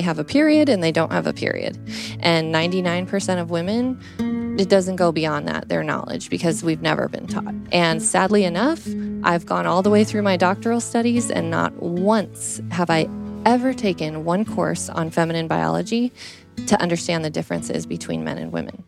[0.00, 1.76] they have a period and they don't have a period.
[2.20, 4.00] And 99% of women,
[4.58, 7.54] it doesn't go beyond that, their knowledge, because we've never been taught.
[7.70, 8.88] And sadly enough,
[9.24, 13.10] I've gone all the way through my doctoral studies, and not once have I
[13.44, 16.12] ever taken one course on feminine biology
[16.66, 18.82] to understand the differences between men and women.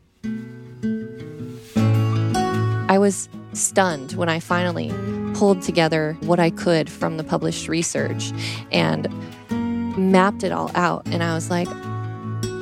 [2.89, 4.91] I was stunned when I finally
[5.35, 8.33] pulled together what I could from the published research
[8.71, 9.09] and
[9.99, 11.07] mapped it all out.
[11.07, 11.69] And I was like,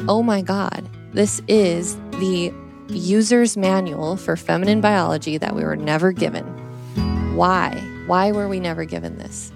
[0.09, 2.53] oh my God, this is the
[2.89, 6.45] user's manual for feminine biology that we were never given.
[7.37, 7.75] Why?
[8.07, 9.53] Why were we never given this?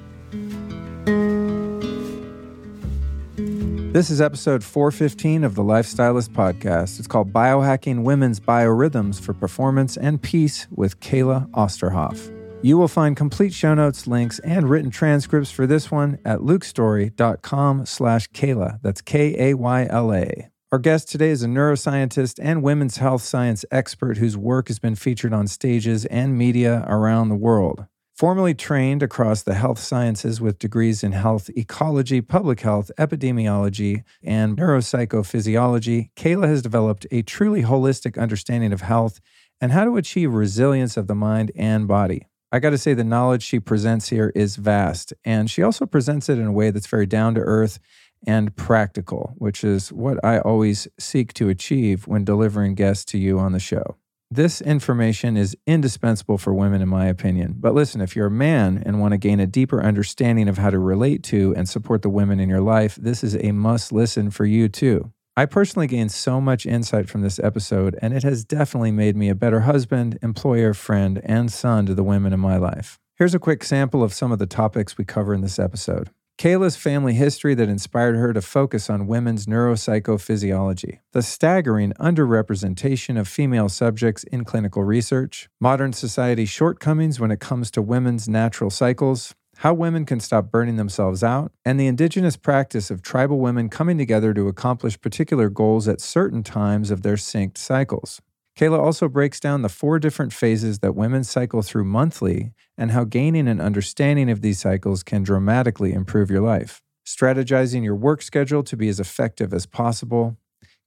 [3.94, 6.98] This is episode 415 of the Lifestylist podcast.
[6.98, 12.33] It's called Biohacking Women's Biorhythms for Performance and Peace with Kayla Osterhoff.
[12.64, 17.84] You will find complete show notes, links, and written transcripts for this one at lukestory.com
[17.84, 18.78] slash Kayla.
[18.80, 20.48] That's K-A-Y-L-A.
[20.72, 24.94] Our guest today is a neuroscientist and women's health science expert whose work has been
[24.94, 27.84] featured on stages and media around the world.
[28.16, 34.56] Formerly trained across the health sciences with degrees in health ecology, public health, epidemiology, and
[34.56, 39.20] neuropsychophysiology, Kayla has developed a truly holistic understanding of health
[39.60, 42.26] and how to achieve resilience of the mind and body.
[42.54, 46.28] I got to say, the knowledge she presents here is vast, and she also presents
[46.28, 47.80] it in a way that's very down to earth
[48.28, 53.40] and practical, which is what I always seek to achieve when delivering guests to you
[53.40, 53.96] on the show.
[54.30, 57.56] This information is indispensable for women, in my opinion.
[57.58, 60.70] But listen, if you're a man and want to gain a deeper understanding of how
[60.70, 64.30] to relate to and support the women in your life, this is a must listen
[64.30, 65.12] for you too.
[65.36, 69.28] I personally gained so much insight from this episode, and it has definitely made me
[69.28, 73.00] a better husband, employer, friend, and son to the women in my life.
[73.16, 76.10] Here's a quick sample of some of the topics we cover in this episode.
[76.38, 83.26] Kayla's family history that inspired her to focus on women's neuropsychophysiology, the staggering underrepresentation of
[83.26, 89.34] female subjects in clinical research, modern society's shortcomings when it comes to women's natural cycles,
[89.64, 93.96] how women can stop burning themselves out, and the indigenous practice of tribal women coming
[93.96, 98.20] together to accomplish particular goals at certain times of their synced cycles.
[98.58, 103.04] Kayla also breaks down the four different phases that women cycle through monthly and how
[103.04, 106.82] gaining an understanding of these cycles can dramatically improve your life.
[107.06, 110.36] Strategizing your work schedule to be as effective as possible.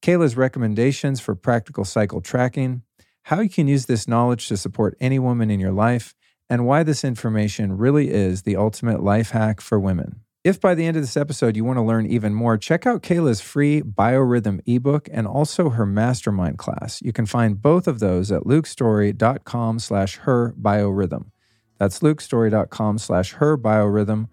[0.03, 2.83] Kayla's recommendations for practical cycle tracking,
[3.23, 6.13] how you can use this knowledge to support any woman in your life,
[6.49, 10.21] and why this information really is the ultimate life hack for women.
[10.43, 13.03] If by the end of this episode you want to learn even more, check out
[13.03, 17.01] Kayla's free biorhythm ebook and also her mastermind class.
[17.01, 21.31] You can find both of those at lukestory.com slash her biorhythm.
[21.79, 24.29] That's lukestory.com slash her biorhythm.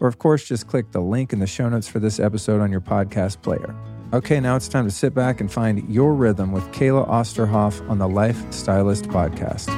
[0.00, 2.70] Or of course, just click the link in the show notes for this episode on
[2.70, 3.74] your podcast player.
[4.14, 7.98] Okay, now it's time to sit back and find your rhythm with Kayla Osterhoff on
[7.98, 9.68] the Life Stylist podcast.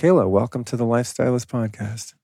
[0.00, 2.14] Kayla, welcome to the Lifestylist Podcast.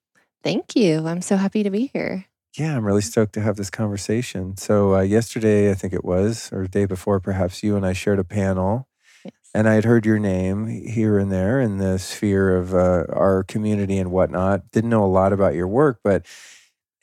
[0.43, 1.07] Thank you.
[1.07, 2.25] I'm so happy to be here.
[2.57, 4.57] Yeah, I'm really stoked to have this conversation.
[4.57, 8.19] So, uh, yesterday, I think it was, or day before, perhaps, you and I shared
[8.19, 8.89] a panel.
[9.27, 9.35] Yes.
[9.55, 13.45] And I had heard your name here and there in the sphere of uh, our
[13.45, 14.71] community and whatnot.
[14.71, 16.25] Didn't know a lot about your work, but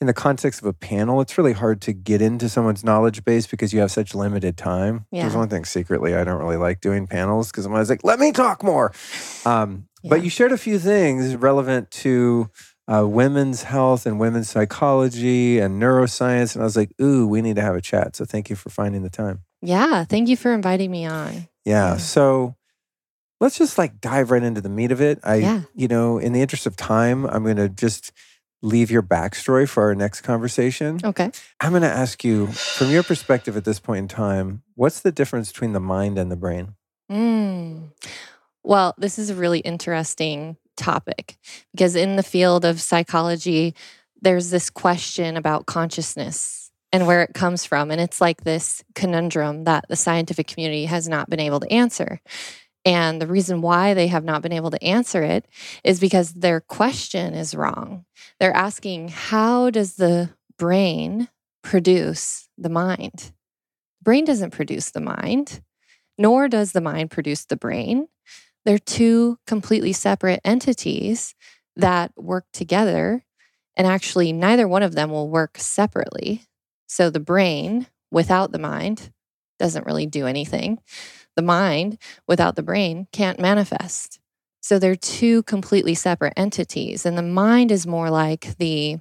[0.01, 3.45] in the context of a panel, it's really hard to get into someone's knowledge base
[3.45, 5.05] because you have such limited time.
[5.11, 5.21] Yeah.
[5.21, 8.17] There's one thing secretly I don't really like doing panels because I'm always like, let
[8.17, 8.91] me talk more.
[9.45, 12.49] Um, But you shared a few things relevant to
[12.91, 16.55] uh, women's health and women's psychology and neuroscience.
[16.55, 18.15] And I was like, ooh, we need to have a chat.
[18.15, 19.39] So thank you for finding the time.
[19.61, 20.03] Yeah.
[20.03, 21.33] Thank you for inviting me on.
[21.33, 21.41] Yeah.
[21.93, 21.97] Yeah.
[21.97, 22.55] So
[23.39, 25.19] let's just like dive right into the meat of it.
[25.23, 25.61] I, Yeah.
[25.73, 28.11] you know, in the interest of time, I'm going to just
[28.61, 30.99] leave your backstory for our next conversation.
[31.03, 31.31] Okay.
[31.61, 35.11] I'm going to ask you, from your perspective at this point in time, what's the
[35.11, 36.75] difference between the mind and the brain?
[37.11, 37.89] Mm.
[38.63, 41.37] Well, this is a really interesting topic
[41.71, 43.75] because in the field of psychology,
[44.21, 47.91] there's this question about consciousness and where it comes from.
[47.91, 52.21] And it's like this conundrum that the scientific community has not been able to answer.
[52.85, 55.45] And the reason why they have not been able to answer it
[55.83, 58.05] is because their question is wrong.
[58.39, 61.29] They're asking, how does the brain
[61.63, 63.31] produce the mind?
[63.99, 65.61] The brain doesn't produce the mind,
[66.17, 68.07] nor does the mind produce the brain.
[68.65, 71.35] They're two completely separate entities
[71.75, 73.25] that work together.
[73.75, 76.43] And actually, neither one of them will work separately.
[76.87, 79.11] So the brain without the mind
[79.59, 80.79] doesn't really do anything.
[81.35, 84.19] The mind without the brain can't manifest.
[84.61, 87.05] So they're two completely separate entities.
[87.05, 88.99] And the mind is more like the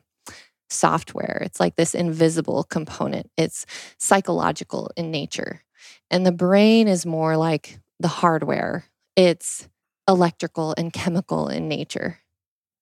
[0.70, 3.66] software, it's like this invisible component, it's
[3.98, 5.62] psychological in nature.
[6.10, 8.84] And the brain is more like the hardware,
[9.16, 9.68] it's
[10.08, 12.18] electrical and chemical in nature.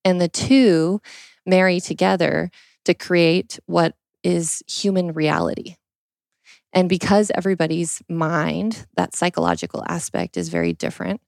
[0.04, 1.00] And the two
[1.44, 2.50] marry together
[2.84, 5.76] to create what is human reality.
[6.72, 11.20] And because everybody's mind, that psychological aspect is very different,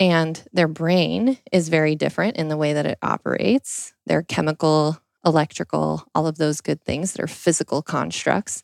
[0.00, 6.04] and their brain is very different in the way that it operates, their chemical, electrical,
[6.14, 8.62] all of those good things that are physical constructs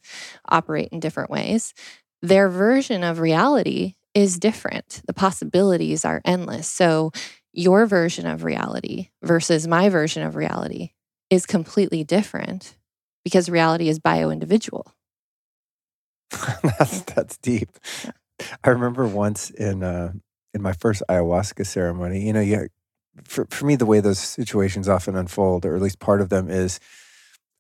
[0.49, 1.75] operate in different ways.
[2.23, 5.03] Their version of reality is different.
[5.07, 6.69] The possibilities are endless.
[6.69, 7.13] So,
[7.53, 10.91] your version of reality versus my version of reality
[11.31, 12.77] is completely different
[13.25, 14.95] because reality is bio individual.
[16.63, 17.71] that's that's deep.
[18.65, 20.13] I remember once in uh,
[20.55, 22.25] in my first ayahuasca ceremony.
[22.27, 22.69] You know, you,
[23.25, 26.49] for for me, the way those situations often unfold, or at least part of them,
[26.49, 26.79] is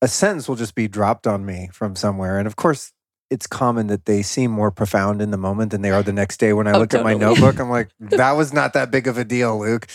[0.00, 2.92] a sentence will just be dropped on me from somewhere, and of course,
[3.30, 6.38] it's common that they seem more profound in the moment than they are the next
[6.38, 6.52] day.
[6.52, 7.14] When I oh, look totally.
[7.14, 9.86] at my notebook, I'm like, that was not that big of a deal, Luke.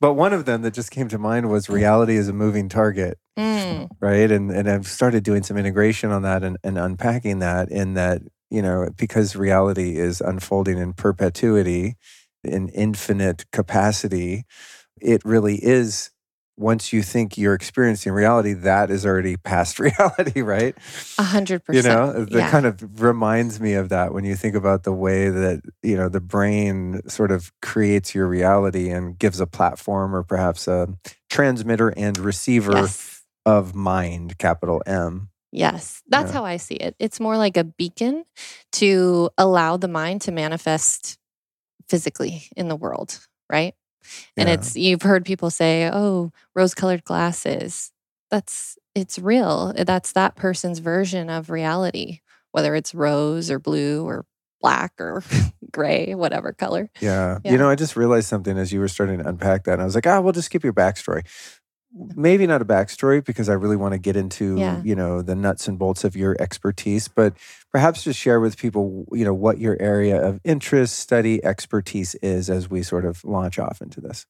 [0.00, 3.18] But one of them that just came to mind was reality is a moving target.
[3.36, 3.88] Mm.
[4.00, 4.30] Right.
[4.30, 8.22] And and I've started doing some integration on that and, and unpacking that in that,
[8.50, 11.96] you know, because reality is unfolding in perpetuity,
[12.44, 14.44] in infinite capacity,
[15.00, 16.10] it really is
[16.56, 20.74] once you think you're experiencing reality, that is already past reality, right?
[21.18, 21.84] A hundred percent.
[21.84, 22.50] You know, that yeah.
[22.50, 26.08] kind of reminds me of that when you think about the way that, you know,
[26.08, 30.88] the brain sort of creates your reality and gives a platform or perhaps a
[31.28, 33.22] transmitter and receiver yes.
[33.44, 35.28] of mind, capital M.
[35.52, 36.32] Yes, that's yeah.
[36.34, 36.96] how I see it.
[36.98, 38.24] It's more like a beacon
[38.72, 41.18] to allow the mind to manifest
[41.88, 43.74] physically in the world, right?
[44.36, 44.54] And yeah.
[44.54, 47.92] it's you've heard people say, "Oh, rose-colored glasses."
[48.30, 49.72] That's it's real.
[49.76, 52.20] That's that person's version of reality,
[52.52, 54.24] whether it's rose or blue or
[54.60, 55.22] black or
[55.70, 56.90] gray, whatever color.
[57.00, 57.38] Yeah.
[57.44, 57.52] yeah.
[57.52, 59.74] You know, I just realized something as you were starting to unpack that.
[59.74, 61.24] And I was like, ah, we'll just skip your backstory
[62.14, 64.82] maybe not a backstory because I really want to get into yeah.
[64.82, 67.34] you know the nuts and bolts of your expertise, but
[67.76, 72.48] perhaps just share with people you know what your area of interest, study, expertise is
[72.48, 74.24] as we sort of launch off into this.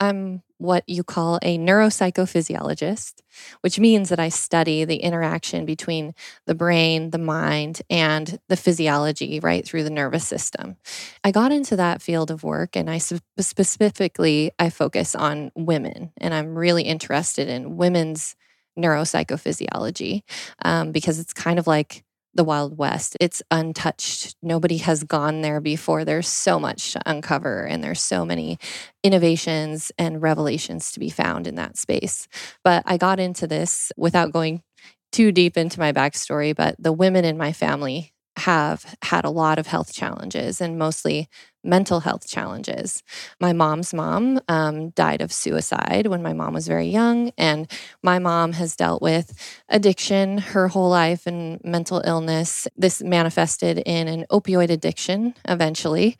[0.00, 3.20] I'm what you call a neuropsychophysiologist,
[3.60, 6.12] which means that I study the interaction between
[6.46, 10.76] the brain, the mind, and the physiology right through the nervous system.
[11.22, 16.34] I got into that field of work and I specifically I focus on women and
[16.34, 18.34] I'm really interested in women's
[18.76, 20.22] neuropsychophysiology
[20.64, 22.02] um, because it's kind of like
[22.34, 23.16] the Wild West.
[23.20, 24.36] It's untouched.
[24.42, 26.04] Nobody has gone there before.
[26.04, 28.58] There's so much to uncover, and there's so many
[29.02, 32.28] innovations and revelations to be found in that space.
[32.62, 34.62] But I got into this without going
[35.10, 39.58] too deep into my backstory, but the women in my family have had a lot
[39.58, 41.28] of health challenges and mostly
[41.64, 43.02] mental health challenges.
[43.40, 47.70] My mom's mom um, died of suicide when my mom was very young, and
[48.02, 49.32] my mom has dealt with
[49.68, 52.66] addiction her whole life and mental illness.
[52.76, 56.16] This manifested in an opioid addiction eventually.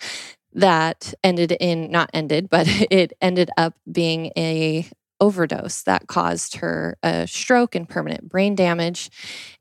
[0.54, 4.86] That ended in, not ended, but it ended up being a
[5.20, 9.10] overdose that caused her a stroke and permanent brain damage.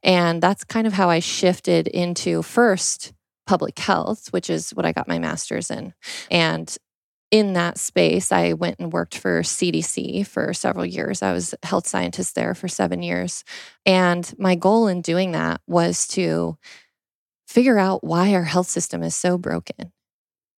[0.03, 3.13] And that's kind of how I shifted into first
[3.45, 5.93] public health, which is what I got my master's in.
[6.29, 6.75] And
[7.31, 11.21] in that space, I went and worked for CDC for several years.
[11.21, 13.43] I was health scientist there for seven years.
[13.85, 16.57] And my goal in doing that was to
[17.47, 19.91] figure out why our health system is so broken.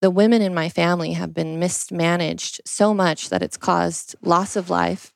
[0.02, 4.70] The women in my family have been mismanaged so much that it's caused loss of
[4.70, 5.14] life,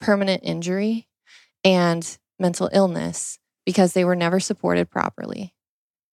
[0.00, 1.08] permanent injury,
[1.64, 5.54] and mental illness because they were never supported properly.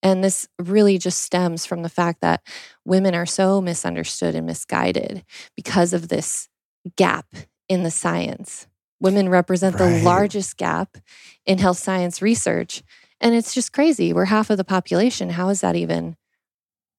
[0.04, 2.42] And this really just stems from the fact that
[2.86, 5.24] women are so misunderstood and misguided
[5.56, 6.50] because of this
[6.96, 7.26] gap
[7.68, 8.68] in the science.
[9.00, 10.00] Women represent right.
[10.00, 10.98] the largest gap
[11.46, 12.84] in health science research.
[13.20, 14.14] And it's just crazy.
[14.14, 15.32] We're half of the population.
[15.32, 16.16] How is that even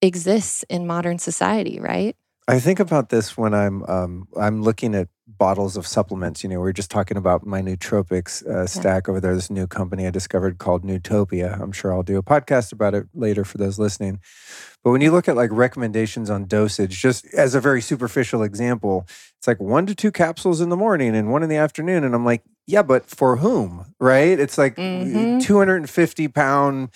[0.02, 2.16] exists in modern society, right?
[2.46, 6.42] I think about this when I'm um, I'm looking at bottles of supplements.
[6.42, 9.10] You know, we are just talking about my nootropics uh, stack yeah.
[9.10, 9.34] over there.
[9.34, 11.60] This new company I discovered called Nootopia.
[11.60, 14.20] I'm sure I'll do a podcast about it later for those listening.
[14.82, 19.06] But when you look at like recommendations on dosage, just as a very superficial example,
[19.36, 22.14] it's like one to two capsules in the morning and one in the afternoon, and
[22.14, 23.94] I'm like, yeah, but for whom?
[24.00, 24.38] Right?
[24.38, 25.38] It's like mm-hmm.
[25.40, 26.90] 250 pound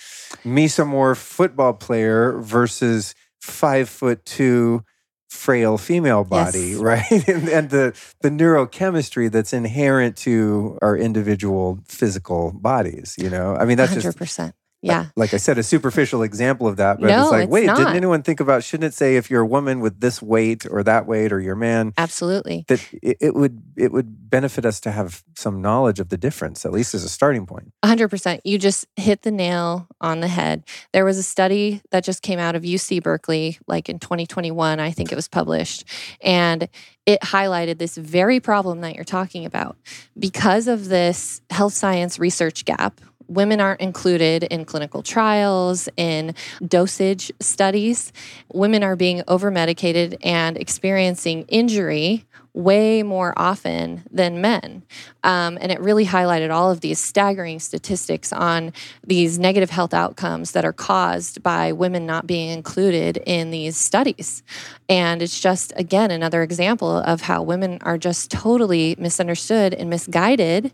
[0.45, 4.85] mesomorph football player versus five foot two
[5.33, 6.79] frail female body, Yes.
[6.93, 7.29] right?
[7.29, 13.15] and, and the the neurochemistry that's inherent to our individual physical bodies.
[13.19, 14.53] You know, I mean, that's just 100%.
[14.83, 15.07] Yeah.
[15.17, 17.01] like I said, a superficial example of that.
[17.01, 17.77] But No, it's like, it's wait, not.
[17.77, 18.65] didn't anyone think about?
[18.65, 21.55] Shouldn't it say if you're a woman with this weight or that weight, or your
[21.55, 21.93] man?
[21.97, 22.65] Absolutely.
[22.69, 26.65] That it, it would it would benefit us to have some knowledge of the difference,
[26.67, 27.73] at least as a starting point.
[27.85, 28.41] 100%.
[28.45, 30.65] You just hit the nail on the head.
[30.93, 34.91] There was a study that just came out of UC Berkeley, like in 2021, I
[34.91, 35.85] think it was published,
[36.21, 36.69] and
[37.07, 39.77] it highlighted this very problem that you're talking about.
[40.19, 46.35] Because of this health science research gap, women aren't included in clinical trials, in
[46.67, 48.13] dosage studies.
[48.53, 52.25] Women are being over medicated and experiencing injury
[52.55, 54.83] way more often than men.
[55.25, 58.73] Um, and it really highlighted all of these staggering statistics on
[59.07, 64.43] these negative health outcomes that are caused by women not being included in these studies.
[64.89, 70.73] And it's just, again, another example of how women are just totally misunderstood and misguided.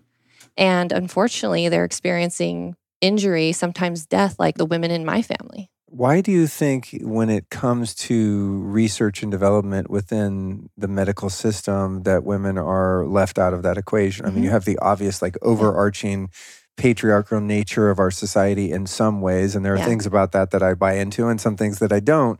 [0.58, 5.70] And unfortunately, they're experiencing injury, sometimes death, like the women in my family.
[5.86, 12.02] Why do you think, when it comes to research and development within the medical system,
[12.02, 14.26] that women are left out of that equation?
[14.26, 16.28] I mean, you have the obvious, like, overarching
[16.76, 19.86] patriarchal nature of our society in some ways, and there are Yeah.
[19.86, 22.38] things about that that I buy into, and some things that I don't.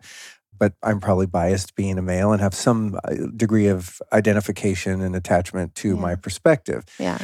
[0.59, 5.17] But I'm probably biased being a male and have some uh, degree of identification and
[5.17, 6.01] attachment to Yeah.
[6.03, 6.85] my perspective.
[6.99, 7.19] Yeah.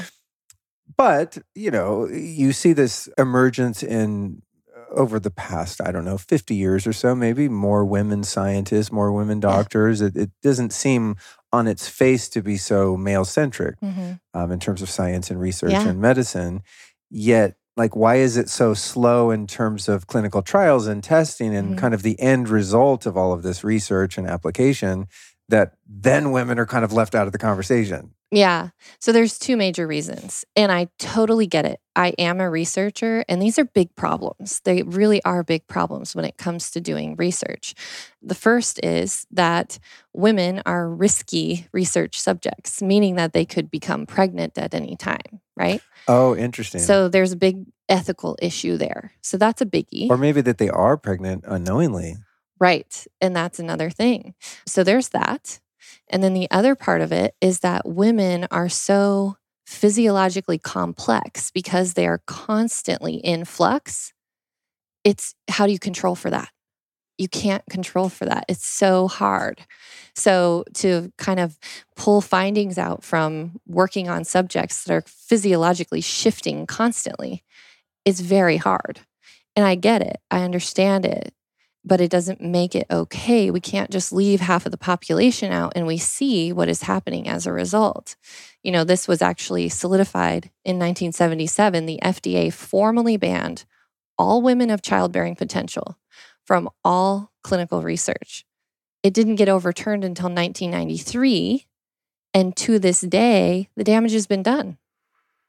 [0.97, 4.43] But, you know, you see this emergence in
[4.77, 8.93] uh, over the past, I don't know, 50 years or so, maybe more women scientists,
[8.93, 10.01] more women doctors.
[10.01, 11.17] It, it doesn't seem
[11.53, 15.39] on its face to be so male centric hmm um, in terms of science and
[15.41, 15.89] research Yeah.
[15.89, 16.63] and medicine.
[17.09, 21.75] Yet, like, why is it so slow in terms of clinical trials and testing and
[21.75, 21.79] Mhm.
[21.79, 25.07] kind of the end result of all of this research and application
[25.49, 28.11] that then women are kind of left out of the conversation?
[28.35, 28.71] Yeah.
[28.99, 30.45] So there's two major reasons.
[30.57, 31.81] And I totally get it.
[31.95, 34.61] I am a researcher and these are big problems.
[34.65, 37.75] They really are big problems when it comes to doing research.
[38.21, 39.79] The first is that
[40.13, 45.81] women are risky research subjects, meaning that they could become pregnant at any time, right?
[46.09, 46.81] Oh, interesting.
[46.81, 49.13] So there's a big ethical issue there.
[49.21, 50.11] So that's a biggie.
[50.11, 52.17] or maybe that they are pregnant unknowingly.
[52.59, 53.07] Right.
[53.21, 54.35] And that's another thing.
[54.67, 55.61] So there's that.
[56.09, 59.37] And then the other part of it is that women are so
[59.67, 64.13] physiologically complex because they are constantly in flux.
[65.05, 66.51] It's how do you control for that?
[67.17, 68.45] You can't control for that.
[68.49, 69.61] It's so hard.
[70.17, 71.59] So, to kind of
[71.97, 77.45] pull findings out from working on subjects that are physiologically shifting constantly
[78.05, 79.01] is very hard.
[79.57, 81.33] And I get it, I understand it
[81.85, 83.51] but it doesn't make it okay.
[83.51, 87.29] We can't just leave half of the population out and we see what is happening
[87.29, 88.17] as a result.
[88.63, 91.87] You know, this was actually solidified in 1977.
[91.87, 93.65] The FDA formally banned
[94.17, 95.99] all women of childbearing potential
[96.47, 98.45] from all clinical research.
[99.03, 101.67] It didn't get overturned until 1993.
[102.33, 104.79] And to this day, the damage has been done.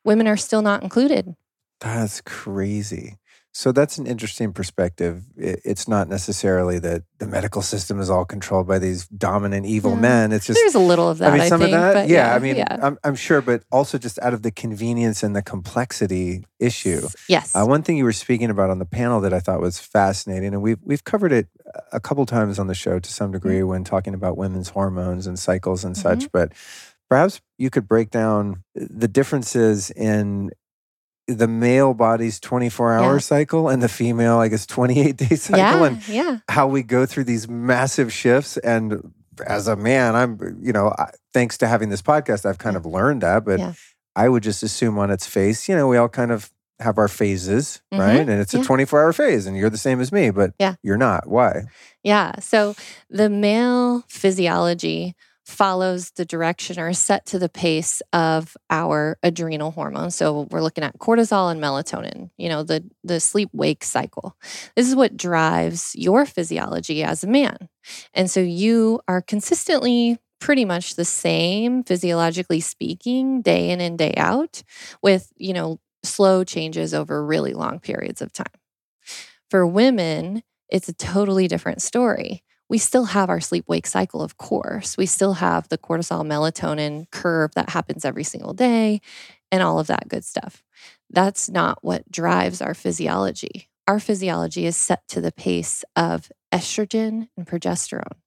[0.04, 1.36] Women are still not included.
[1.80, 3.18] That's crazy.
[3.58, 5.24] So that's an interesting perspective.
[5.38, 10.00] It's not necessarily that the medical system is all controlled by these dominant evil Yeah.
[10.02, 10.32] men.
[10.34, 11.32] It's just There's a little of that.
[11.32, 12.78] I mean, some think, of that, but yeah, I mean, yeah.
[12.82, 17.08] I'm, I'm sure, but also just out of the convenience and the complexity issue.
[17.30, 17.56] Yes.
[17.56, 20.54] Uh, one thing you were speaking about on the panel that I thought was fascinating,
[20.54, 21.48] and we've we've covered it
[21.94, 23.70] a couple times on the show to some degree Mm-hmm.
[23.70, 26.30] when talking about women's hormones and cycles and such.
[26.34, 26.52] But
[27.10, 30.52] perhaps you could break down the differences in
[31.28, 33.20] the male body's 24 hour Yeah.
[33.20, 35.84] cycle and the female, I guess, 28 day cycle, yeah.
[35.86, 36.38] and yeah.
[36.50, 38.58] how we go through these massive shifts.
[38.58, 39.14] And
[39.48, 42.86] as a man, I'm, you know, I, thanks to having this podcast, I've kind of
[42.86, 43.44] learned that.
[43.46, 43.76] But.
[44.18, 47.10] I would just assume on its face, you know, we all kind of have our
[47.10, 48.00] phases, Mhm.
[48.00, 48.20] right?
[48.22, 48.64] And it's a Yeah.
[48.64, 50.76] 24 hour phase, and you're the same as me, but Yeah.
[50.82, 51.28] you're not.
[51.28, 51.64] Why?
[52.02, 52.32] Yeah.
[52.40, 52.76] So
[53.10, 59.72] the male physiology follows the direction or is set to the pace of our adrenal
[59.72, 60.16] hormones.
[60.16, 64.36] So we're looking at cortisol and melatonin, you know, the the sleep wake cycle.
[64.76, 67.70] This is what drives your physiology as a man.
[68.14, 74.14] And so you are consistently pretty much the same physiologically speaking day in and day
[74.18, 74.64] out
[75.02, 78.46] with, you know, slow changes over really long periods of time.
[79.50, 82.44] For women, it's a totally different story.
[82.68, 84.98] We still have our sleep wake cycle, of course.
[84.98, 89.02] We still have the cortisol melatonin curve that happens every single day
[89.52, 90.64] and all of that good stuff.
[91.10, 93.70] That's not what drives our physiology.
[93.88, 98.18] Our physiology is set to the pace of estrogen and progesterone.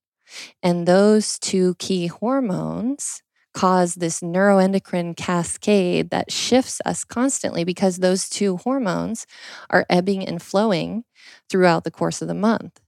[0.62, 3.23] And those two key hormones
[3.54, 9.26] cause this neuroendocrine cascade that shifts us constantly because those two hormones
[9.71, 11.04] are ebbing and flowing
[11.50, 12.78] throughout the course of the month.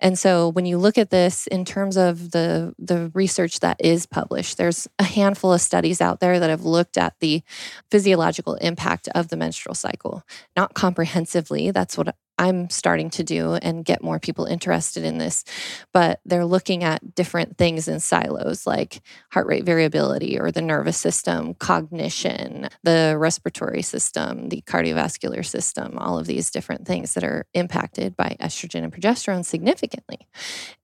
[0.00, 4.06] And so when you look at this in terms of the the research that is
[4.06, 7.42] published, there's a handful of studies out there that have looked at the
[7.90, 10.22] physiological impact of the menstrual cycle.
[10.56, 15.44] Not comprehensively, that's what I'm starting to do and get more people interested in this.
[15.92, 19.00] But they're looking at different things in silos like
[19.30, 26.18] heart rate variability or the nervous system, cognition, the respiratory system, the cardiovascular system, all
[26.18, 30.28] of these different things that are impacted by estrogen and progesterone significantly.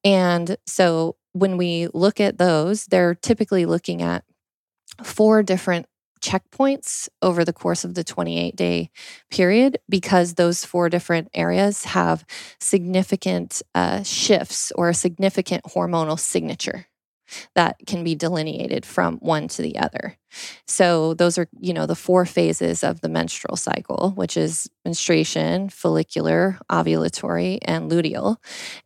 [0.05, 4.25] And so when we look at those, they're typically looking at
[5.03, 5.87] four different
[6.23, 8.91] checkpoints over the course of the 28 day
[9.31, 12.25] period because those four different areas have
[12.61, 16.87] significant uh, shifts or a significant hormonal signature
[17.55, 20.17] that can be delineated from one to the other.
[20.67, 25.69] So those are, you know, the four phases of the menstrual cycle, which is menstruation,
[25.69, 28.37] follicular, ovulatory, and luteal.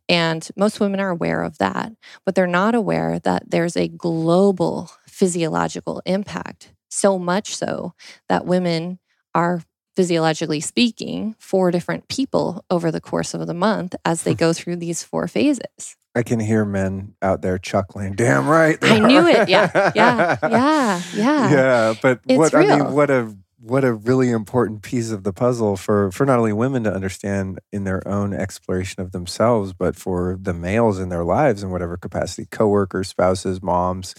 [0.09, 1.91] And most women are aware of that,
[2.25, 7.93] but they're not aware that there's a global physiological impact so much so
[8.29, 8.99] that women
[9.33, 9.61] are
[9.95, 14.37] physiologically speaking four different people over the course of the month as they hmm.
[14.37, 15.95] go through these four phases.
[16.15, 18.13] I can hear men out there chuckling.
[18.13, 18.77] Damn right.
[18.81, 19.49] I knew it.
[19.49, 19.91] Yeah.
[19.95, 20.37] Yeah.
[20.43, 21.01] Yeah.
[21.13, 21.51] Yeah.
[21.51, 21.93] Yeah.
[22.01, 25.77] But It's what I mean, what a what a really important piece of the puzzle
[25.77, 30.37] for for not only women to understand in their own exploration of themselves, but for
[30.41, 34.15] the males in their lives in whatever capacity, coworkers, spouses, moms,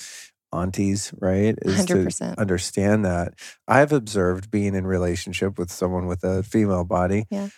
[0.52, 1.56] aunties, right?
[1.62, 2.38] Is to 100%.
[2.38, 3.34] understand that.
[3.66, 7.48] I've observed being in relationship with someone with a female body, Yeah.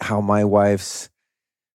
[0.00, 1.08] how my wife's,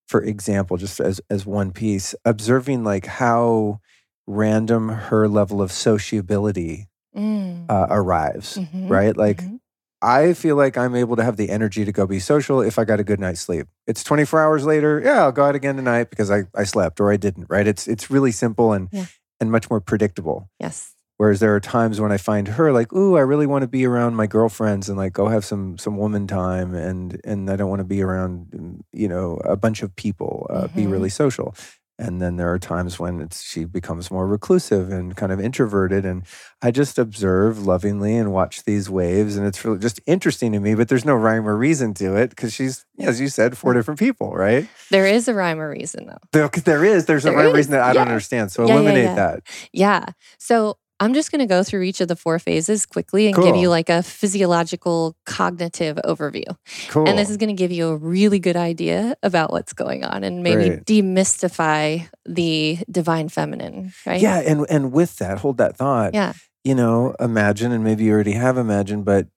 [0.07, 3.79] for example, just as as one piece, observing like how
[4.27, 7.65] random her level of sociability Mm.
[7.69, 8.89] uh, arrives, Mhm.
[8.89, 9.17] right?
[9.17, 9.59] Like Mhm.
[10.03, 12.85] I feel like I'm able to have the energy to go be social if I
[12.85, 13.67] got a good night's sleep.
[13.85, 17.11] It's 24 hours later, yeah, I'll go out again tonight because I, I slept or
[17.11, 17.67] I didn't, right?
[17.67, 19.05] It's it's really simple and Yeah.
[19.41, 20.47] And much more predictable.
[20.59, 20.95] yes.
[21.17, 23.85] Whereas there are times when I find her like, ooh, I really want to be
[23.85, 27.69] around my girlfriends and like go have some some woman time, and and I don't
[27.69, 30.91] want to be around you know a bunch of people, uh, be Mhm.
[30.91, 31.53] really social.
[32.01, 36.03] And then there are times when it's she becomes more reclusive and kind of introverted,
[36.03, 36.23] and
[36.59, 40.73] I just observe lovingly and watch these waves, and it's really just interesting to me.
[40.73, 43.99] But there's no rhyme or reason to it because she's, as you said, four different
[43.99, 44.67] people, right?
[44.89, 46.17] There is a rhyme or reason though.
[46.31, 48.51] There, there is, there's a rhyme or reason that I don't understand.
[48.51, 49.15] So Yeah, yeah, eliminate yeah.
[49.15, 49.43] that.
[49.71, 50.05] Yeah.
[50.39, 53.55] So I'm just going to go through each of the four phases quickly and give
[53.55, 56.55] you like a physiological cognitive overview.
[56.89, 57.09] Cool.
[57.09, 60.23] And this is going to give you a really good idea about what's going on
[60.23, 60.85] and maybe Great.
[60.85, 64.21] demystify the divine feminine, right?
[64.21, 66.13] Yeah, and and with that, hold that thought.
[66.13, 66.33] Yeah.
[66.63, 69.27] You know, imagine, and maybe you already have imagined, but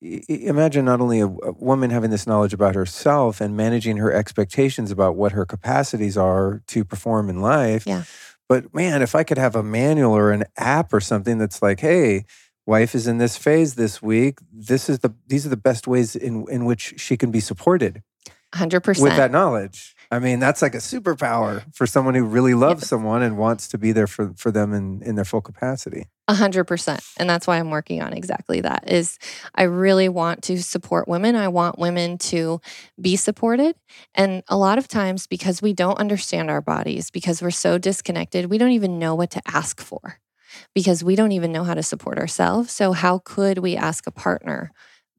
[0.00, 4.90] imagine not only a, a woman having this knowledge about herself and managing her expectations
[4.90, 7.86] about what her capacities are to perform in life.
[7.86, 8.04] Yeah.
[8.52, 11.80] But man, if I could have a manual or an app or something that's like,
[11.80, 12.26] hey,
[12.66, 14.40] wife is in this phase this week.
[14.52, 18.02] This is the these are the best ways in in which she can be supported
[18.52, 18.86] 100%.
[19.02, 19.96] with that knowledge.
[20.12, 23.78] I mean, that's like a superpower for someone who really loves someone and wants to
[23.78, 26.04] be there for, for them in, in their full capacity.
[26.28, 27.02] A hundred percent.
[27.16, 29.18] And that's why I'm working on exactly that is
[29.54, 31.34] I really want to support women.
[31.34, 32.60] I want women to
[33.00, 33.74] be supported.
[34.14, 38.50] And a lot of times because we don't understand our bodies, because we're so disconnected,
[38.50, 40.20] we don't even know what to ask for
[40.74, 42.70] because we don't even know how to support ourselves.
[42.70, 44.72] So how could we ask a partner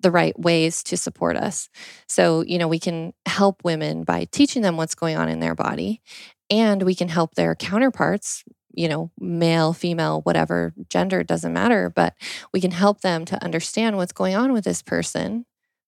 [0.03, 1.69] the right ways to support us?
[2.07, 5.55] So, you know, we can help women by teaching them what's going on in their
[5.55, 6.01] body
[6.49, 12.15] and we can help their counterparts you know, male, female, whatever gender, doesn't matter, but
[12.51, 15.45] we can help them to understand what's going on with this person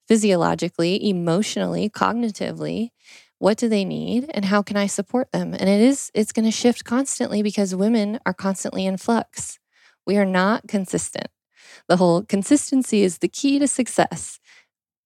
[0.07, 2.89] physiologically, emotionally, cognitively.
[3.39, 5.53] What do they need and how can I support them?
[5.53, 9.59] And it is, it's going to shift constantly because women are constantly in flux.
[10.05, 11.27] We are not consistent.
[11.87, 14.39] The whole consistency is the key to success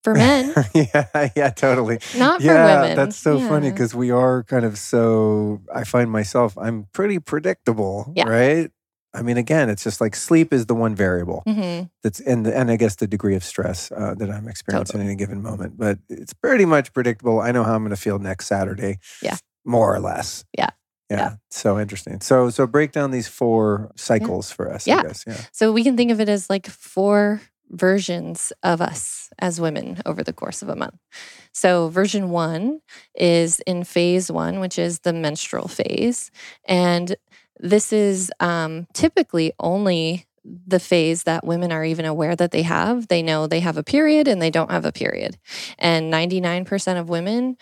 [0.03, 1.99] for men, yeah, yeah, totally.
[2.17, 2.95] not for yeah, women.
[2.95, 5.61] that's so funny because we are kind of so.
[5.75, 8.29] I find myself, I'm pretty predictable, Yeah.
[8.29, 8.71] right?
[9.13, 11.89] I mean, again, it's just like sleep is the one variable Mhm.
[12.03, 15.15] that's, and and I guess the degree of stress uh, that I'm experiencing in a
[15.15, 15.77] given moment.
[15.77, 17.41] But it's pretty much predictable.
[17.41, 18.99] I know how I'm going to feel next Saturday.
[19.21, 19.35] Yeah.
[19.65, 20.45] more or less.
[20.57, 20.69] Yeah.
[21.09, 21.17] Yeah.
[21.17, 21.31] Yeah.
[21.49, 22.21] So interesting.
[22.21, 24.87] So so break down these four cycles for us.
[24.87, 25.01] I Yeah.
[25.03, 25.23] guess.
[25.27, 25.37] Yeah.
[25.51, 27.41] So we can think of it as like four
[27.71, 30.95] versions of us as women over the course of a month.
[31.53, 32.81] So, version one
[33.15, 36.31] is in phase one, which is the menstrual phase.
[36.65, 37.15] And
[37.59, 40.25] this is um, typically only
[40.67, 43.07] the phase that women are even aware that they have.
[43.07, 45.37] They know they have a period and they don't have a period.
[45.77, 47.57] And 99% of women,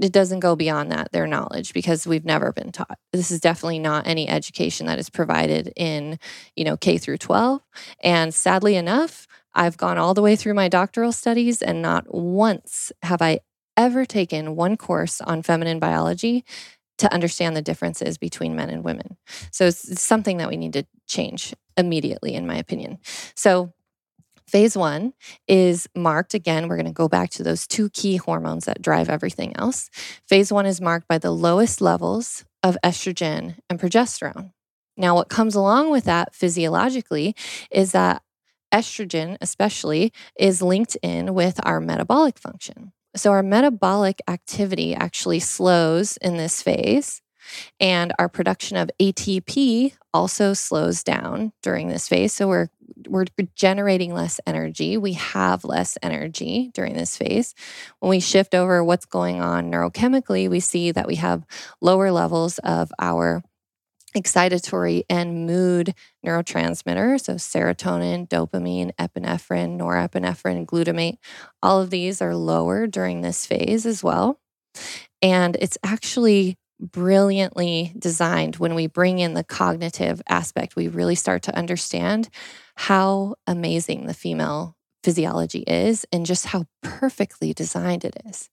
[0.00, 2.98] it doesn't go beyond that, their knowledge, because we've never been taught.
[3.12, 6.18] This is definitely not any education that is provided in,
[6.56, 7.62] you know, K through 12.
[8.02, 12.92] And sadly enough, I've gone all the way through my doctoral studies and not once
[13.02, 13.40] have I
[13.76, 16.44] ever taken one course on feminine biology
[16.98, 19.16] to understand the differences between men and women.
[19.50, 22.98] So it's, something that we need to change immediately, in my opinion.
[23.34, 23.72] So
[24.46, 25.14] Phase one
[25.48, 26.68] is marked again.
[26.68, 29.88] We're going to go back to those two key hormones that drive everything else.
[30.28, 34.52] Phase one is marked by the lowest levels of estrogen and progesterone.
[34.96, 37.34] Now, what comes along with that physiologically
[37.70, 38.22] is that
[38.72, 42.92] estrogen, especially, is linked in with our metabolic function.
[43.16, 47.20] So our metabolic activity actually slows in this phase.
[47.78, 52.32] And our production of ATP also slows down during this phase.
[52.32, 52.68] So we're
[53.08, 54.96] we're generating less energy.
[54.96, 57.54] We have less energy during this phase.
[58.00, 61.44] When we shift over what's going on neurochemically, we see that we have
[61.80, 63.42] lower levels of our
[64.16, 71.18] excitatory and mood neurotransmitters, so serotonin, dopamine, epinephrine, norepinephrine, glutamate.
[71.62, 74.38] All of these are lower during this phase as well.
[75.22, 80.76] And it's actually brilliantly designed when we bring in the cognitive aspect.
[80.76, 82.28] We really start to understand
[82.76, 88.48] how amazing the female physiology is and just how perfectly designed it is.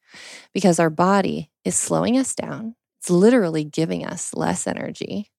[0.53, 5.30] Because our body is slowing us down, it's literally giving us less energy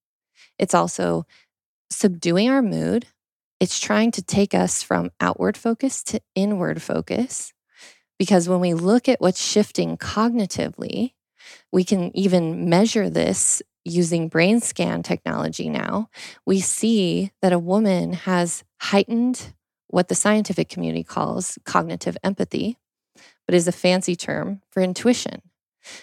[0.63, 1.27] it's also
[1.91, 3.07] subduing our mood.
[3.59, 7.53] It's trying to take us from outward focus to inward focus.
[8.17, 11.15] Because when we look at what's shifting cognitively,
[11.73, 16.09] we can even measure this using brain scan technology now.
[16.47, 19.53] We see that a woman has heightened
[19.89, 22.79] what the scientific community calls cognitive empathy,
[23.47, 25.43] but is a fancy term for intuition.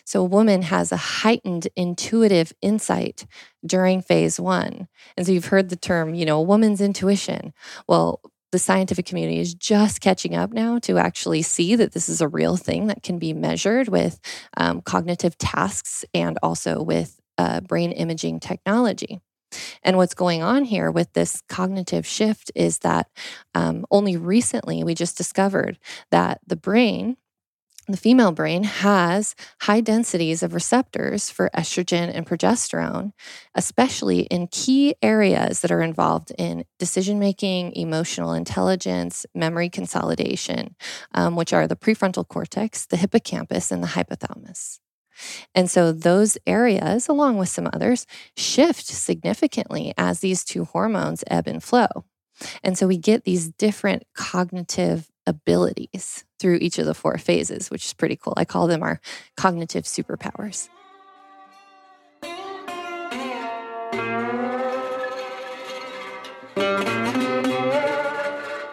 [0.06, 3.26] So, a woman has a heightened intuitive insight
[3.65, 4.88] during phase one.
[5.18, 7.54] And so, you've heard the term, you know, a woman's intuition.
[7.88, 12.20] Well, the scientific community is just catching up now to actually see that this is
[12.22, 14.20] a real thing that can be measured with
[14.58, 19.20] um, cognitive tasks and also with uh, brain imaging technology.
[19.84, 23.08] And what's going on here with this cognitive shift is that
[23.56, 25.80] um, only recently we just discovered
[26.12, 27.18] that the brain
[27.93, 33.12] the female brain has high densities of receptors for estrogen and progesterone,
[33.56, 40.75] especially in key areas that are involved in decision making, emotional intelligence, memory consolidation,
[41.13, 44.80] um, which are the prefrontal cortex, the hippocampus, and the hypothalamus.
[45.54, 48.06] And so those areas, along with some others,
[48.38, 52.06] shift significantly as these two hormones ebb and flow.
[52.63, 57.86] And so we get these different cognitive abilities through each of the four phases, which
[57.86, 58.34] is pretty cool.
[58.36, 59.00] I call them our
[59.38, 60.70] cognitive superpowers.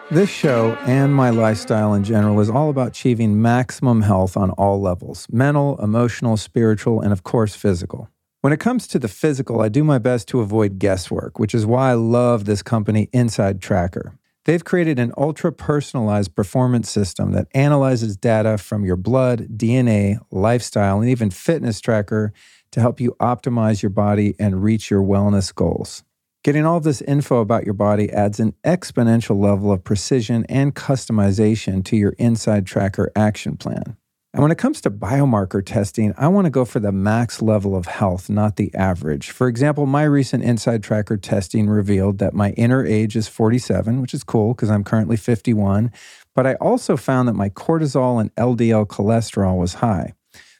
[0.09, 4.79] This show and my lifestyle in general is all about achieving maximum health on all
[4.81, 8.09] levels mental, emotional, spiritual, and of course, physical.
[8.39, 11.65] When it comes to the physical, I do my best to avoid guesswork, which is
[11.65, 14.17] why I love this company, Inside Tracker.
[14.47, 21.01] They've created an ultra personalized performance system that analyzes data from your blood, DNA, lifestyle,
[21.01, 22.31] and even fitness tracker
[22.71, 26.05] to help you optimize your body and reach your wellness goals.
[26.45, 31.83] Getting all this info about your body adds an exponential level of precision and customization
[31.83, 33.97] to your Inside Tracker action plan.
[34.33, 37.75] And when it comes to biomarker testing, I want to go for the max level
[37.75, 39.31] of health, not the average.
[39.31, 44.13] For example, my recent Inside Tracker testing revealed that my inner age is 47, which
[44.13, 45.91] is cool because I'm currently 51.
[46.35, 50.13] But I also found that my cortisol and LDL cholesterol was high.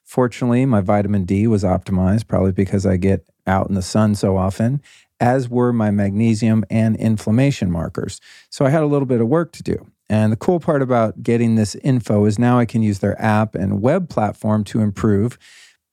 [0.03, 4.37] Fortunately, my vitamin D was optimized, probably because I get out in the sun so
[4.37, 4.81] often,
[5.19, 8.21] as were my magnesium and inflammation markers.
[8.49, 9.91] So I had a little bit of work to do.
[10.09, 13.55] And the cool part about getting this info is now I can use their app
[13.55, 15.37] and web platform to improve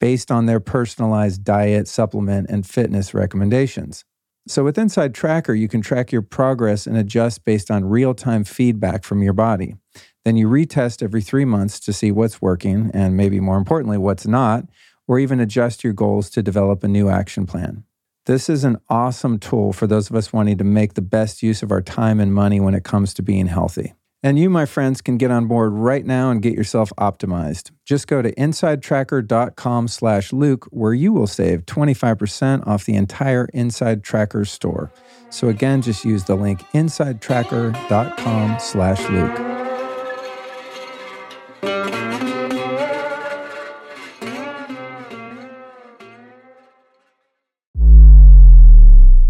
[0.00, 4.04] based on their personalized diet, supplement, and fitness recommendations.
[4.46, 8.44] So with Inside Tracker, you can track your progress and adjust based on real time
[8.44, 9.76] feedback from your body.
[10.24, 14.26] Then you retest every three months to see what's working and maybe more importantly, what's
[14.26, 14.66] not,
[15.08, 17.84] or even adjust your goals to develop a new action plan.
[18.26, 21.62] This is an awesome tool for those of us wanting to make the best use
[21.62, 23.94] of our time and money when it comes to being healthy.
[24.24, 27.72] And you, my friends, can get on board right now and get yourself optimized.
[27.84, 34.02] Just go to insidetracker.com slash Luke, where you will save 25% off the entire Inside
[34.02, 34.90] Tracker store.
[35.28, 39.53] So again, just use the link insidetracker.com slash Luke.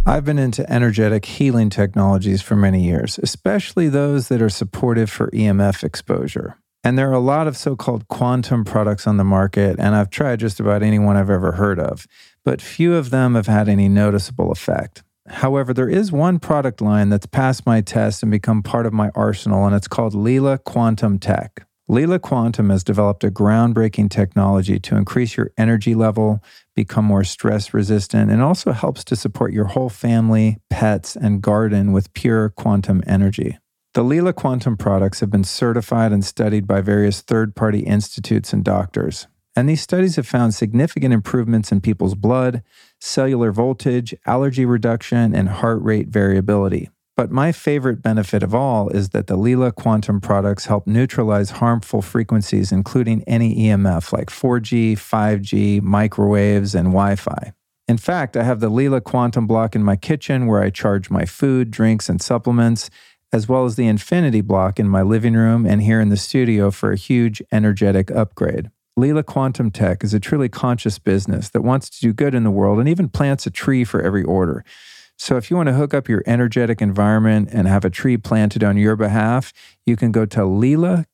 [0.06, 5.30] I've been into energetic healing technologies for many years, especially those that are supportive for
[5.30, 6.58] EMF exposure.
[6.82, 10.10] And there are a lot of so called quantum products on the market, and I've
[10.10, 12.06] tried just about any one I've ever heard of,
[12.44, 15.02] but few of them have had any noticeable effect.
[15.26, 19.10] However, there is one product line that's passed my test and become part of my
[19.14, 21.66] arsenal, and it's called Leela Quantum Tech.
[21.88, 26.42] Leela Quantum has developed a groundbreaking technology to increase your energy level,
[26.74, 31.92] become more stress resistant, and also helps to support your whole family, pets, and garden
[31.92, 33.58] with pure quantum energy.
[33.92, 38.64] The Leela Quantum products have been certified and studied by various third party institutes and
[38.64, 39.26] doctors.
[39.54, 42.62] And these studies have found significant improvements in people's blood,
[42.98, 46.88] cellular voltage, allergy reduction, and heart rate variability.
[47.16, 52.02] But my favorite benefit of all is that the Leela quantum products help neutralize harmful
[52.02, 57.52] frequencies, including any EMF like 4G, 5G, microwaves, and Wi Fi.
[57.86, 61.24] In fact, I have the Leela quantum block in my kitchen where I charge my
[61.24, 62.90] food, drinks, and supplements,
[63.32, 66.72] as well as the Infinity block in my living room and here in the studio
[66.72, 68.70] for a huge energetic upgrade.
[68.98, 72.50] Leela Quantum Tech is a truly conscious business that wants to do good in the
[72.50, 74.64] world and even plants a tree for every order.
[75.16, 78.64] So if you want to hook up your energetic environment and have a tree planted
[78.64, 79.52] on your behalf,
[79.86, 81.04] you can go to leelaq.com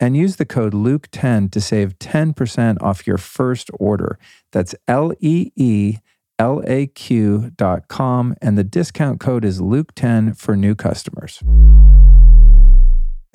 [0.00, 4.18] and use the code Luke10 to save 10% off your first order.
[4.50, 5.98] That's L E E
[6.38, 8.34] L A Q.com.
[8.40, 11.42] And the discount code is Luke10 for new customers.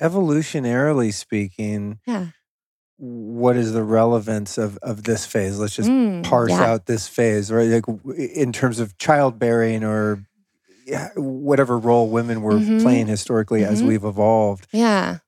[0.00, 2.28] Evolutionarily speaking, Yeah.
[2.98, 5.58] What is the relevance of, of this phase?
[5.58, 6.64] Let's just Mm, parse yeah.
[6.64, 7.68] out this phase, right?
[7.68, 7.84] Like
[8.18, 10.24] in terms of childbearing or
[11.16, 12.82] whatever role women were Mhm.
[12.82, 13.88] playing historically as Mhm.
[13.88, 14.66] we've evolved.
[14.72, 15.18] Yeah.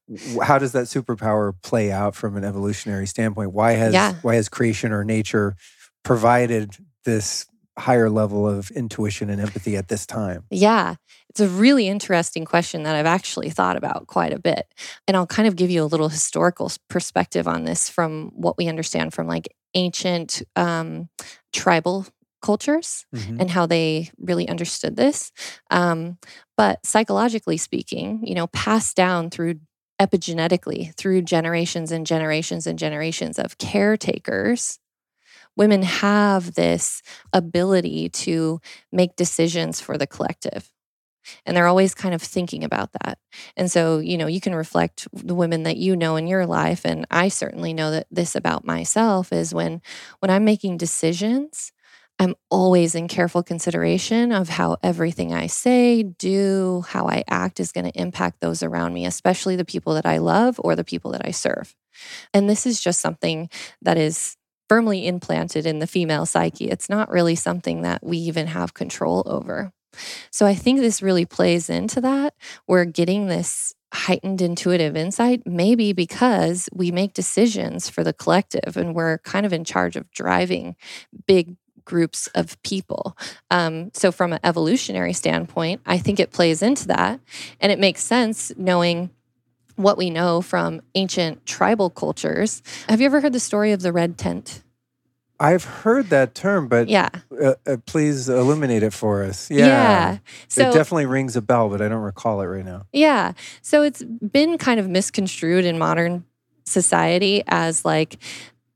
[0.42, 3.52] How does that superpower play out from an evolutionary standpoint?
[3.52, 4.14] Why has Yeah.
[4.22, 5.54] why has creation or nature
[6.02, 7.44] provided this
[7.78, 10.44] higher level of intuition and empathy at this time?
[10.50, 10.94] Yeah,
[11.30, 14.66] it's a really interesting question that I've actually thought about quite a bit.
[15.06, 18.68] And I'll kind of give you a little historical perspective on this from what we
[18.68, 21.08] understand from like ancient um,
[21.52, 22.06] tribal
[22.42, 23.40] cultures Mhm.
[23.40, 25.30] and how they really understood this.
[25.70, 26.18] Um,
[26.56, 29.60] but psychologically speaking, you know, passed down through
[30.00, 34.78] epigenetically through generations and generations and generations of caretakers
[35.56, 38.60] women have this ability to
[38.92, 40.70] make decisions for the collective
[41.44, 43.18] and they're always kind of thinking about that
[43.56, 46.84] and so you know you can reflect the women that you know in your life
[46.84, 49.80] and i certainly know that this about myself is when
[50.20, 51.72] when i'm making decisions
[52.18, 57.72] i'm always in careful consideration of how everything i say do how i act is
[57.72, 61.10] going to impact those around me especially the people that i love or the people
[61.10, 61.74] that i serve
[62.32, 63.48] and this is just something
[63.82, 64.36] that is
[64.70, 66.70] firmly implanted in the female psyche.
[66.70, 69.72] It's not really something that we even have control over.
[70.30, 72.34] So I think this really plays into that.
[72.66, 78.94] We're getting this heightened intuitive insight, maybe because we make decisions for the collective and
[78.94, 80.76] we're kind of in charge of driving
[81.26, 83.16] big groups of people.
[83.50, 87.20] Um, so, from an evolutionary standpoint, I think it plays into that.
[87.60, 89.10] And it makes sense knowing
[89.76, 92.62] what we know from ancient tribal cultures.
[92.88, 94.62] Have you ever heard the story of the red tent?
[95.40, 97.08] I've heard that term, but Yeah.
[97.42, 99.50] uh, uh, please illuminate it for us.
[99.50, 99.66] Yeah.
[99.66, 100.18] Yeah.
[100.48, 102.82] So it definitely rings a bell, but I don't recall it right now.
[102.92, 103.32] Yeah.
[103.62, 106.24] So it's been kind of misconstrued in modern
[106.66, 108.18] society as like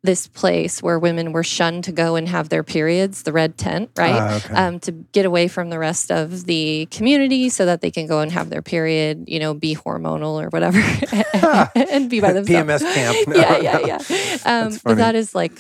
[0.03, 3.91] this place where women were shunned to go and have their periods, the red tent,
[3.97, 4.13] right?
[4.21, 4.55] Ah, okay.
[4.55, 8.21] Um, to get away from the rest of the community so that they can go
[8.21, 10.79] and have their period, you know, be hormonal or whatever
[11.91, 12.83] and be by themselves.
[12.83, 13.29] PMS camp.
[13.29, 13.87] No, yeah, yeah, no.
[13.87, 14.37] yeah.
[14.45, 15.53] Um, but that is like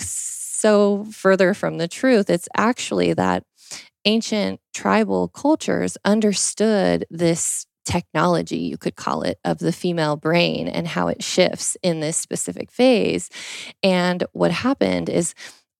[0.64, 2.30] so further from the truth.
[2.30, 3.44] It's actually that
[4.06, 10.88] ancient tribal cultures understood this technology, you could call it, of the female brain and
[10.88, 13.28] how it shifts in this specific phase.
[13.82, 15.34] And what happened is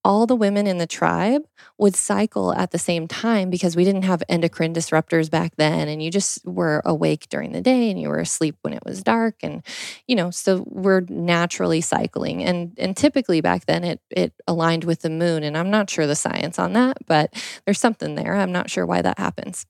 [0.04, 1.42] all the women in the tribe
[1.78, 5.88] would cycle at the same time because we didn't have endocrine disruptors back then.
[5.88, 9.02] And you just were awake during the day and you were asleep when it was
[9.02, 9.36] dark.
[9.42, 9.62] And,
[10.06, 12.44] you know, so we're naturally cycling.
[12.44, 15.42] And and typically back then it it aligned with the moon.
[15.42, 17.32] And I'm not sure the science on that, but
[17.64, 18.34] there's something there.
[18.34, 19.66] I'm not sure why that happens.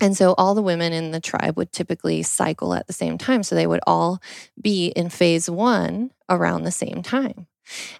[0.00, 3.42] And so all the women in the tribe would typically cycle at the same time.
[3.42, 4.20] So they would all
[4.60, 7.46] be in phase one around the same time.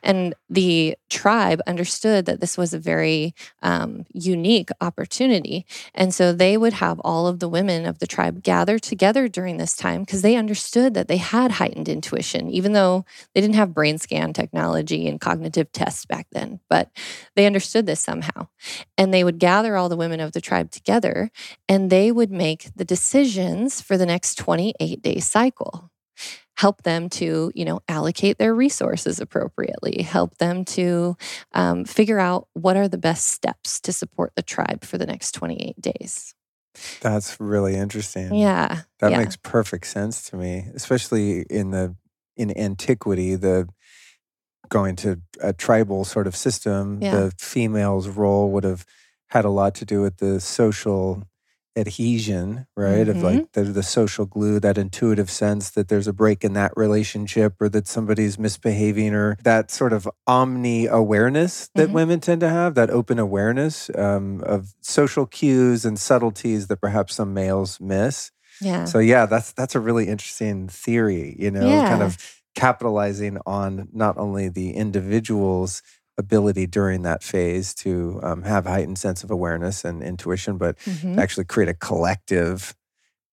[0.03, 5.67] And the tribe understood that this was a very um, unique opportunity.
[5.95, 9.57] And so they would have all of the women of the tribe gather together during
[9.57, 13.05] this time because they understood that they had heightened intuition, even though
[13.35, 16.61] they didn't have brain scan technology and cognitive tests back then.
[16.69, 16.91] But
[17.37, 18.49] they understood this somehow.
[18.97, 21.31] And they would gather all the women of the tribe together
[21.69, 25.91] and they would make the decisions for the next 28 day cycle
[26.59, 31.17] help them to you know allocate their resources appropriately help them to
[31.53, 35.33] um, figure out what are the best steps to support the tribe for the next
[35.33, 36.35] 28 days
[37.01, 39.19] that's really interesting yeah that yeah.
[39.19, 41.95] makes perfect sense to me especially in the
[42.37, 43.69] in antiquity the
[44.69, 47.17] going to a tribal sort of system Yeah.
[47.17, 48.85] the female's role would have
[49.29, 51.23] had a lot to do with the social
[51.79, 53.09] adhesion, right?
[53.09, 53.23] Of Mhm.
[53.23, 57.55] like the, the social glue, that intuitive sense that there's a break in that relationship
[57.61, 61.93] or that somebody's misbehaving or that sort of omni awareness that Mhm.
[61.93, 67.15] women tend to have, that open awareness um, of social cues and subtleties that perhaps
[67.17, 68.33] some males miss.
[68.61, 72.17] yeah So yeah, that's that's a really interesting theory, you know, kind of
[72.55, 75.83] capitalizing on not only the individual's
[76.19, 81.19] ability during that phase to um, have heightened sense of awareness and intuition, but Mhm.
[81.19, 82.75] actually create a collective,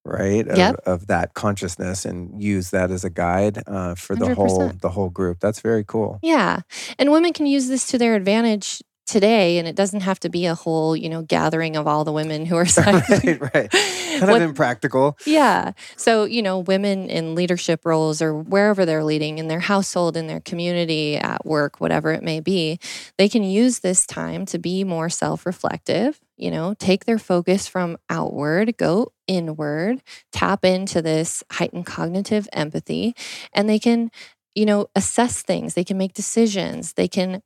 [0.06, 0.76] right, of, Yep.
[0.86, 5.10] of that consciousness and use that as a guide uh, for the whole the whole
[5.10, 5.40] group.
[5.40, 6.20] That's very cool.
[6.22, 6.62] Yeah.
[7.00, 9.58] And women can use this to their advantage today.
[9.58, 12.46] And it doesn't have to be a whole, you know, gathering of all the women
[12.46, 13.70] who are right, right.
[13.72, 15.18] Kind What- of impractical.
[15.26, 15.72] Yeah.
[15.96, 20.28] So, you know, women in leadership roles or wherever they're leading in their household, in
[20.28, 22.80] their community, at work, whatever it may be,
[23.18, 27.68] they can use this time to be more self reflective, you know, take their focus
[27.68, 33.16] from outward, go inward, tap into this heightened cognitive empathy,
[33.54, 34.10] and they can,
[34.54, 37.42] you know, assess things, they can make decisions, they can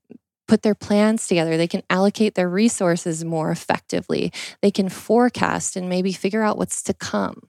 [0.49, 1.55] put their plans together.
[1.55, 4.33] They can allocate their resources more effectively.
[4.61, 7.43] They can forecast and maybe figure out what's to come.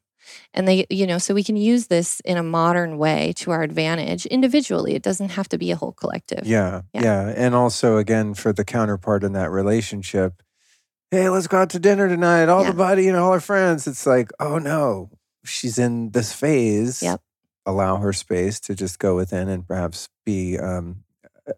[0.55, 3.63] And they, you know, so we can use this in a modern way to our
[3.63, 4.95] advantage individually.
[4.95, 6.47] It doesn't have to be a whole collective.
[6.47, 7.03] Yeah, Yeah.
[7.03, 10.43] yeah, And also, again, for the counterpart in that relationship,
[11.11, 12.49] hey, let's go out to dinner tonight.
[12.49, 12.71] All Yeah.
[12.71, 13.89] the buddy and all our friends.
[13.89, 15.11] It's like, oh no,
[15.45, 17.03] she's in this phase.
[17.03, 17.21] Yep.
[17.67, 21.03] Allow her space to just go within and perhaps be um,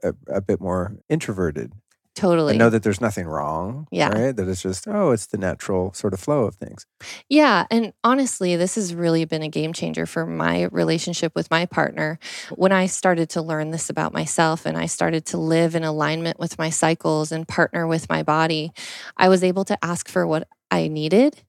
[0.03, 1.73] a, a bit more introverted.
[2.15, 2.51] Totally.
[2.51, 3.89] And know that there's nothing wrong.
[3.91, 4.09] Yeah.
[4.09, 4.37] Right.
[4.37, 6.85] That it's just, oh, it's the natural sort of flow of things.
[7.31, 7.67] Yeah.
[7.71, 12.19] And honestly, this has really been a game changer for my relationship with my partner.
[12.55, 16.39] When I started to learn this about myself and I started to live in alignment
[16.39, 18.73] with my cycles and partner with my body,
[19.17, 21.43] I was able to ask for what I needed.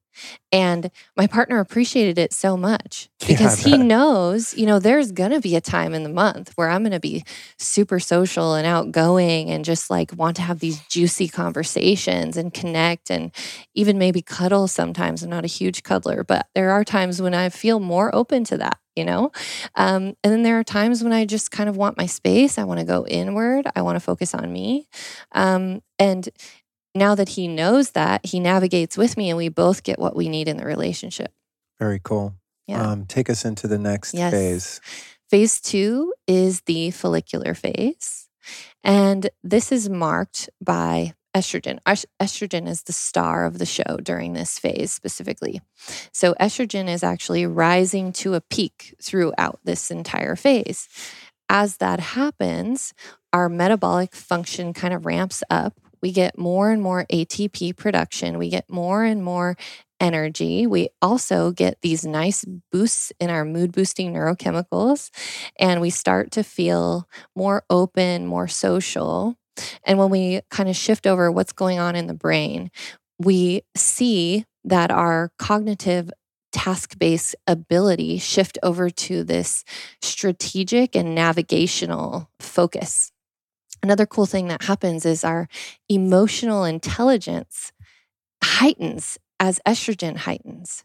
[0.52, 5.30] And my partner appreciated it so much Yeah, because he knows, you know, there's going
[5.32, 7.24] to be a time in the month where I'm going to be
[7.58, 13.10] super social and outgoing and just like want to have these juicy conversations and connect
[13.10, 13.32] and
[13.74, 15.22] even maybe cuddle sometimes.
[15.22, 18.58] I'm not a huge cuddler, but there are times when I feel more open to
[18.58, 19.32] that, you know?
[19.74, 22.58] Um, and then there are times when I just kind of want my space.
[22.58, 23.66] I want to go inward.
[23.74, 24.88] I want to focus on me.
[25.32, 26.28] Um, and
[26.94, 30.28] now that he knows that, he navigates with me and we both get what we
[30.28, 31.32] need in the relationship.
[31.78, 32.34] Very cool.
[32.66, 32.90] Yeah.
[32.90, 34.32] Um, take us into the next Yes.
[34.32, 34.80] phase.
[35.30, 38.28] Phase two is the follicular phase.
[38.82, 41.78] And this is marked by estrogen.
[41.86, 45.60] Est- Estrogen is the star of the show during this phase specifically.
[46.12, 50.88] So, estrogen is actually rising to a peak throughout this entire phase.
[51.48, 52.94] As that happens,
[53.32, 55.80] our metabolic function kind of ramps up.
[56.04, 58.36] We get more and more ATP production.
[58.36, 59.56] We get more and more
[59.98, 60.66] energy.
[60.66, 65.08] We also get these nice boosts in our mood boosting neurochemicals,
[65.58, 69.38] and we start to feel more open, more social.
[69.82, 72.70] And when we kind of shift over what's going on in the brain,
[73.18, 76.10] we see that our cognitive
[76.52, 79.64] task based ability shift over to this
[80.02, 83.13] strategic and navigational focus.
[83.84, 85.46] Another cool thing that happens is our
[85.90, 87.70] emotional intelligence
[88.42, 90.84] heightens as estrogen heightens.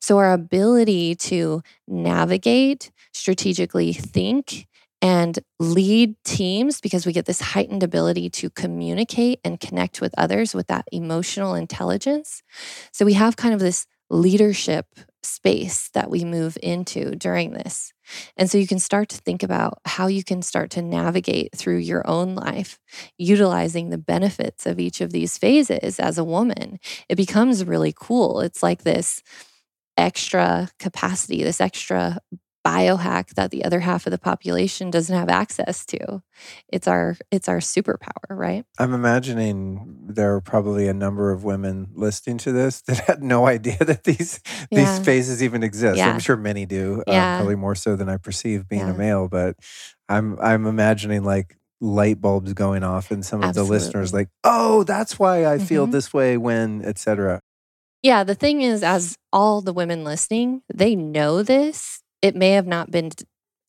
[0.00, 4.68] So, our ability to navigate, strategically think,
[5.02, 10.54] and lead teams because we get this heightened ability to communicate and connect with others
[10.54, 12.44] with that emotional intelligence.
[12.92, 14.86] So, we have kind of this leadership
[15.24, 17.92] space that we move into during this.
[18.36, 21.78] And so you can start to think about how you can start to navigate through
[21.78, 22.78] your own life,
[23.18, 26.78] utilizing the benefits of each of these phases as a woman.
[27.08, 28.40] It becomes really cool.
[28.40, 29.22] It's like this
[29.96, 32.18] extra capacity, this extra
[32.66, 36.22] biohack that the other half of the population doesn't have access to.
[36.68, 38.64] It's our it's our superpower, right?
[38.78, 43.46] I'm imagining there are probably a number of women listening to this that had no
[43.46, 44.40] idea that these
[44.70, 44.80] yeah.
[44.80, 45.98] these phases even exist.
[45.98, 46.10] Yeah.
[46.10, 47.34] I'm sure many do, uh, yeah.
[47.34, 49.28] uh, probably more so than I perceive being a male.
[49.28, 49.56] But
[50.08, 53.68] I'm I'm imagining like light bulbs going off in some of Absolutely.
[53.68, 55.92] the listeners, like, oh, that's why I feel mm-hmm.
[55.92, 57.40] this way when, etc.
[58.02, 62.66] Yeah, the thing is, as all the women listening, they know this it may have
[62.66, 63.10] not been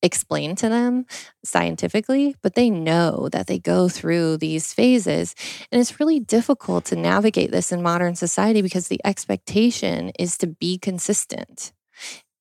[0.02, 1.06] explained to them
[1.44, 5.34] scientifically, but they know that they go through these phases.
[5.72, 10.46] And it's really difficult to navigate this in modern society because the expectation is to
[10.46, 11.72] be consistent.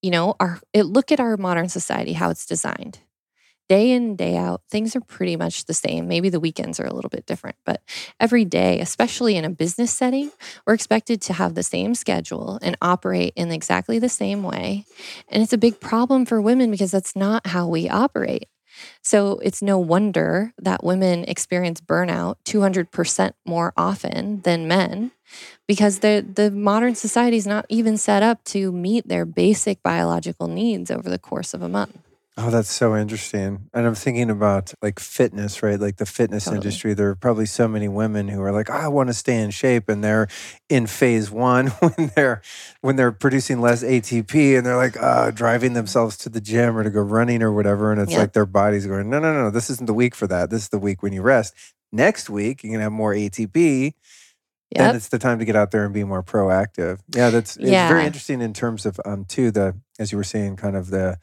[0.01, 2.99] You know, our it, look at our modern society, how it's designed
[3.69, 6.07] day in day out, things are pretty much the same.
[6.07, 7.81] Maybe the weekends are a little bit different, but
[8.19, 10.31] every day, especially in a business setting,
[10.65, 14.85] we're expected to have the same schedule and operate in exactly the same way.
[15.29, 18.47] And it's a big problem for women because that's not how we operate.
[19.01, 25.11] So it's no wonder that women experience burnout 200% more often than men
[25.67, 30.47] because the the modern society is not even set up to meet their basic biological
[30.47, 32.06] needs over the course of a month.
[32.39, 33.67] Oh, that's so interesting.
[33.73, 35.79] And I'm thinking about like fitness, right?
[35.79, 36.57] Like the fitness totally.
[36.57, 36.93] industry.
[36.93, 39.49] There are probably so many women who are like, oh, I want to stay in
[39.49, 40.27] shape, and they're
[40.69, 42.43] in phase one when they're
[42.81, 46.83] when they're producing less ATP, and they're like uh, driving themselves to the gym or
[46.83, 49.71] to go running or whatever, and it's like their body's going, no, no, no, this
[49.71, 50.51] isn't the week for that.
[50.51, 51.55] This is the week when you rest.
[51.91, 53.93] Next week, you're gonna have more ATP.
[54.75, 54.85] Yep.
[54.85, 56.99] Then it's the time to get out there and be more proactive.
[57.15, 57.87] Yeah, that's it's yeah.
[57.87, 61.17] very interesting in terms of um too the as you were saying, kind of the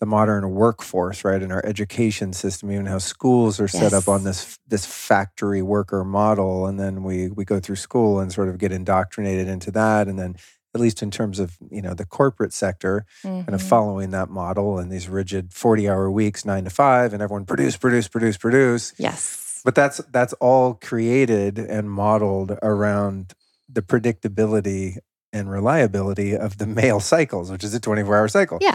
[0.00, 3.72] the modern workforce, right, in our education system, even how schools are yes.
[3.72, 8.20] set up on this this factory worker model, and then we we go through school
[8.20, 10.36] and sort of get indoctrinated into that, and then
[10.74, 13.36] at least in terms of you know the corporate sector, mm-hmm.
[13.36, 13.68] kind of mm-hmm.
[13.68, 17.76] following that model and these rigid forty hour weeks, nine to five, and everyone produce,
[17.76, 18.92] produce, produce, produce.
[18.98, 23.34] Yes, but that's that's all created and modeled around
[23.68, 24.98] the predictability
[25.32, 28.58] and reliability of the male cycles, which is a 24 hour cycle.
[28.60, 28.74] Yeah.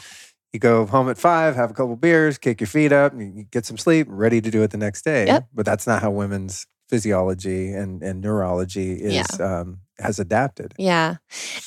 [0.54, 3.66] You go home at five, have a couple beers, kick your feet up, you get
[3.66, 5.26] some sleep, ready to do it the next day.
[5.26, 5.48] Yep.
[5.54, 9.46] But that's not how women's physiology and, and neurology is yeah.
[9.62, 10.74] um, has adapted.
[10.78, 11.16] Yeah.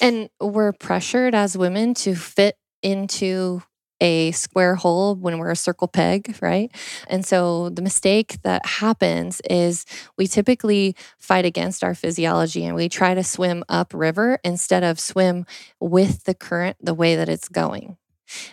[0.01, 3.63] And we're pressured as women to fit into
[4.01, 6.71] a square hole when we're a circle peg, right?
[7.09, 9.87] And so the mistake that happens is
[10.19, 15.47] we typically fight against our physiology and we try to swim upriver instead of swim
[15.81, 17.97] with the current the way that it's going.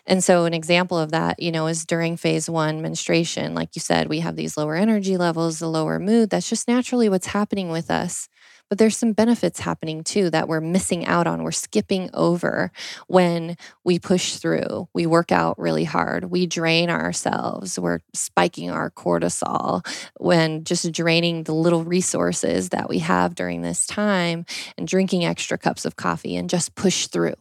[0.05, 3.55] And so, an example of that, you know, is during phase one menstruation.
[3.55, 6.29] Like you said, we have these lower energy levels, the lower mood.
[6.29, 8.29] That's just naturally what's happening with us.
[8.69, 11.43] But there's some benefits happening too that we're missing out on.
[11.43, 12.71] We're skipping over
[13.07, 14.87] when we push through.
[14.93, 16.25] We work out really hard.
[16.25, 17.77] We drain ourselves.
[17.77, 19.85] We're spiking our cortisol
[20.17, 24.45] when just draining the little resources that we have during this time
[24.75, 27.35] and drinking extra cups of coffee and just push through.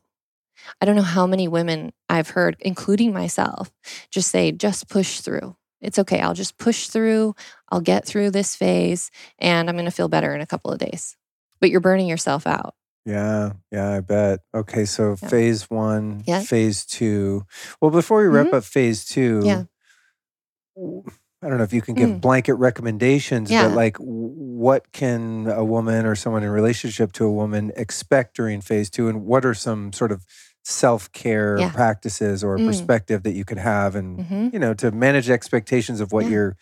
[0.81, 3.71] I don't know how many women I've heard, including myself,
[4.11, 5.57] just say, just push through.
[5.81, 6.21] It's okay.
[6.21, 7.35] I'll just push through.
[7.71, 10.79] I'll get through this phase and I'm going to feel better in a couple of
[10.79, 11.17] days.
[11.61, 12.75] But you're burning yourself out.
[13.05, 14.41] Yeah, yeah, I bet.
[14.55, 15.29] Okay, so yeah.
[15.29, 16.41] phase one, yeah.
[16.43, 17.45] phase two.
[17.81, 18.57] Well, before we wrap mm-hmm.
[18.57, 19.65] up phase two, yeah.
[20.77, 22.21] I don't know if you can give mm.
[22.21, 23.67] blanket recommendations, yeah.
[23.67, 28.61] but like what can a woman or someone in relationship to a woman expect during
[28.61, 29.09] phase two?
[29.09, 30.25] And what are some sort of
[30.65, 31.71] self care yeah.
[31.71, 32.67] practices or mm.
[32.67, 34.49] perspective that you could have and, mm-hmm.
[34.53, 36.31] you know, to manage expectations of what yeah.
[36.31, 36.57] you're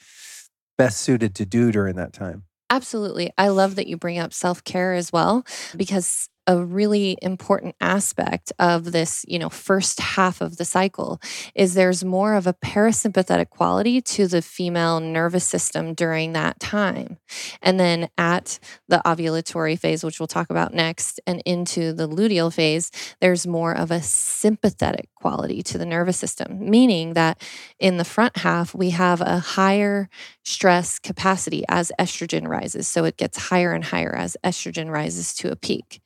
[0.79, 2.45] best suited to do during that time.
[2.71, 3.33] Absolutely.
[3.37, 5.45] I love that you bring up self care as well,
[5.77, 11.21] because a really important aspect of this, you know, first half of the cycle
[11.55, 17.19] is there's more of a parasympathetic quality to the female nervous system during that time.
[17.63, 22.53] And then at the ovulatory phase, which we'll talk about next, and into the luteal
[22.53, 22.91] phase,
[23.21, 27.41] there's more of a sympathetic quality to the nervous system, meaning that
[27.79, 30.09] in the front half, we have a higher
[30.51, 32.89] stress capacity as estrogen rises.
[32.89, 36.03] So it gets higher and higher as estrogen rises to a peak.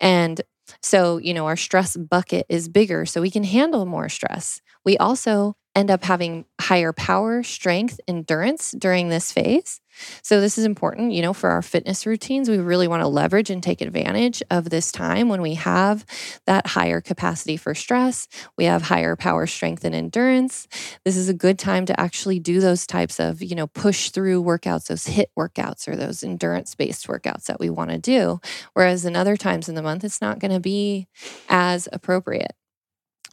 [0.00, 0.40] And
[0.82, 4.60] so, you know, our stress bucket is bigger, so we can handle more stress.
[4.84, 9.80] We also end up having higher power, strength, endurance during this phase.
[10.22, 12.48] So, this is important, you know, for our fitness routines.
[12.48, 16.04] We really want to leverage and take advantage of this time when we have
[16.46, 18.28] that higher capacity for stress.
[18.56, 20.68] We have higher power, strength, and endurance.
[21.04, 24.42] This is a good time to actually do those types of, you know, push through
[24.42, 28.40] workouts, those HIIT workouts or those endurance based workouts that we want to do.
[28.74, 31.06] Whereas in other times in the month, it's not going to be
[31.48, 32.52] as appropriate.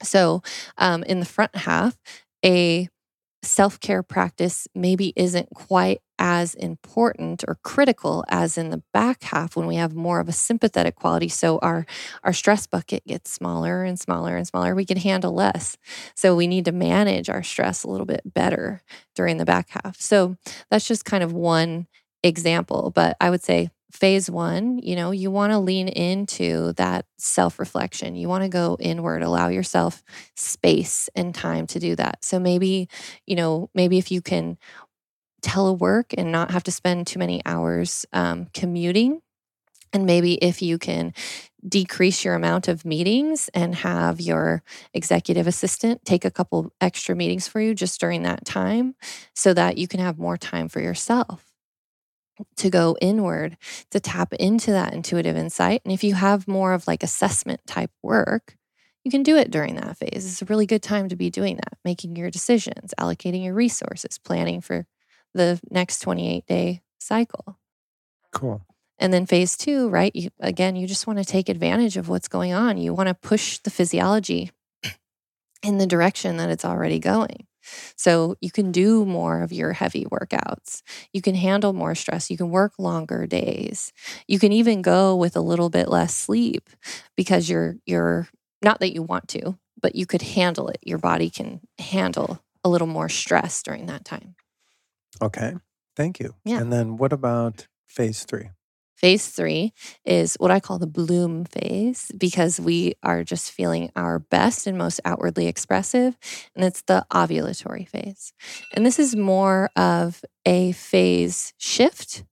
[0.03, 0.43] So,
[0.77, 1.97] um, in the front half,
[2.45, 2.89] a
[3.43, 9.55] self care practice maybe isn't quite as important or critical as in the back half
[9.55, 11.85] when we have more of a sympathetic quality so our
[12.23, 15.77] our stress bucket gets smaller and smaller and smaller we can handle less.
[16.15, 18.81] So we need to manage our stress a little bit better
[19.15, 19.99] during the back half.
[20.01, 20.37] So
[20.71, 21.87] that's just kind of one
[22.23, 27.05] example but i would say phase one, you know, you want to lean into that
[27.17, 28.15] self reflection.
[28.15, 30.03] You want to go inward, allow yourself
[30.35, 32.23] space and time to do that.
[32.23, 32.89] So maybe,
[33.25, 34.57] you know, maybe if you can
[35.43, 39.21] telework and not have to spend too many hours um, commuting,
[39.93, 41.13] and maybe if you can
[41.67, 47.47] decrease your amount of meetings and have your executive assistant take a couple extra meetings
[47.47, 48.95] for you just during that time
[49.35, 51.54] so that you can have more time for yourself
[52.57, 53.57] to go inward
[53.91, 55.81] to tap into that intuitive insight.
[55.85, 58.57] And if you have more of like assessment type work,
[59.03, 60.25] you can do it during that phase.
[60.25, 64.17] It's a really good time to be doing that, making your decisions, allocating your resources,
[64.17, 64.87] planning for
[65.33, 67.59] the next 28 day cycle.
[68.31, 68.61] Cool.
[68.97, 70.15] And then phase two, right?
[70.15, 72.77] You, again, you just want to take advantage of what's going on.
[72.77, 74.51] You want to push the physiology
[75.61, 77.45] in the direction that it's already going.
[77.95, 80.81] So you can do more of your heavy workouts.
[81.13, 82.29] You can handle more stress.
[82.29, 83.91] You can work longer days.
[84.27, 86.69] You can even go with a little bit less sleep
[87.15, 88.27] because you're you're
[88.61, 90.79] not that you want to, but you could handle it.
[90.83, 94.35] Your body can handle a little more stress during that time.
[95.21, 95.53] Okay.
[95.95, 96.35] Thank you.
[96.43, 96.59] Yeah.
[96.59, 98.49] And then what about phase three?
[99.05, 99.71] Phase three
[100.03, 104.79] is what I call the bloom phase because we are just feeling our best and
[104.79, 106.17] most outwardly expressive.
[106.55, 108.33] And it's the ovulatory phase.
[108.73, 112.23] And this is more of a phase shift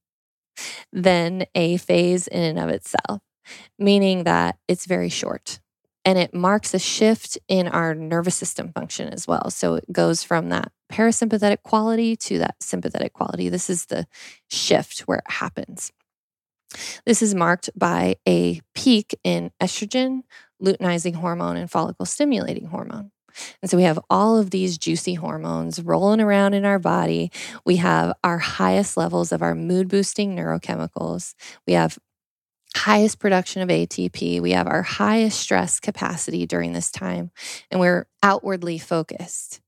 [0.91, 3.21] than a phase in and of itself,
[3.77, 5.59] meaning that it's very short
[6.03, 9.51] and it marks a shift in our nervous system function as well.
[9.51, 13.49] So it goes from that parasympathetic quality to that sympathetic quality.
[13.49, 14.07] This is the
[14.49, 15.91] shift where it happens.
[17.05, 20.23] This is marked by a peak in estrogen,
[20.61, 23.11] luteinizing hormone, and follicle stimulating hormone.
[23.61, 27.31] And so we have all of these juicy hormones rolling around in our body.
[27.65, 31.33] We have our highest levels of our mood boosting neurochemicals.
[31.65, 31.97] We have
[32.75, 34.41] highest production of ATP.
[34.41, 37.31] We have our highest stress capacity during this time,
[37.71, 39.61] and we're outwardly focused.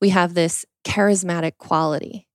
[0.00, 2.26] We have this charismatic quality.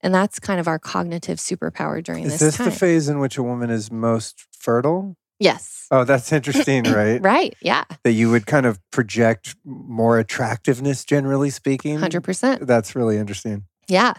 [0.00, 2.66] And that's kind of our cognitive superpower during Is this, Is this time.
[2.70, 5.16] the phase in which a woman is most fertile?
[5.40, 5.86] yes.
[5.90, 7.20] Oh, that's interesting, right?
[7.22, 7.56] Right.
[7.62, 7.84] Yeah.
[8.04, 11.98] That you would kind of project more attractiveness, generally speaking.
[11.98, 12.66] 100%.
[12.66, 13.64] That's really interesting.
[13.88, 14.12] Yeah.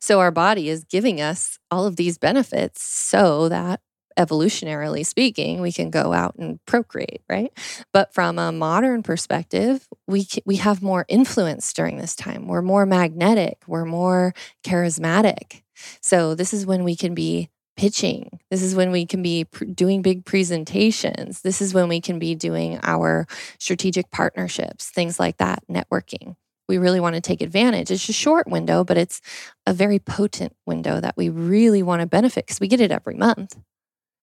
[0.00, 3.80] So our body is giving us all of these benefits so that
[4.20, 7.50] evolutionarily speaking, we can go out and procreate, right?
[7.92, 12.46] But from a modern perspective, we we have more influence during this time.
[12.46, 15.62] We're more magnetic, we're more charismatic.
[16.02, 17.48] So this is when we can be
[17.78, 18.38] pitching.
[18.50, 21.40] This is when we can be pr- doing big presentations.
[21.40, 23.26] This is when we can be doing our
[23.58, 26.36] strategic partnerships, things like that, networking.
[26.68, 27.90] We really want to take advantage.
[27.90, 29.22] It's a short window, but it's
[29.66, 33.14] a very potent window that we really want to benefit because we get it every
[33.14, 33.56] month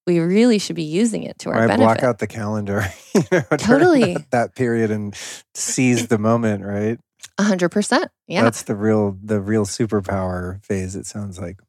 [0.07, 1.83] we really should be using it to our right, benefit.
[1.83, 2.83] block out the calendar.
[3.13, 4.13] you know, Totally.
[4.15, 5.13] That, that period and
[5.53, 6.97] seize the moment, right?
[7.37, 8.09] A hundred percent.
[8.27, 8.41] Yeah.
[8.41, 11.59] That's the real the real superpower phase, it sounds like.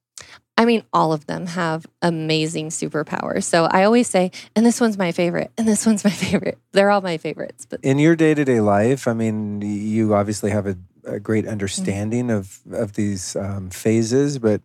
[0.57, 3.45] I mean, all of them have amazing superpowers.
[3.45, 6.59] So I always say, and this one's my favorite, and this one's my favorite.
[6.73, 7.67] They're all my favorites.
[7.69, 11.45] But In your day to day life, I mean, you obviously have a, a great
[11.45, 11.53] Mm-hmm.
[11.53, 14.63] understanding of of these um, phases, but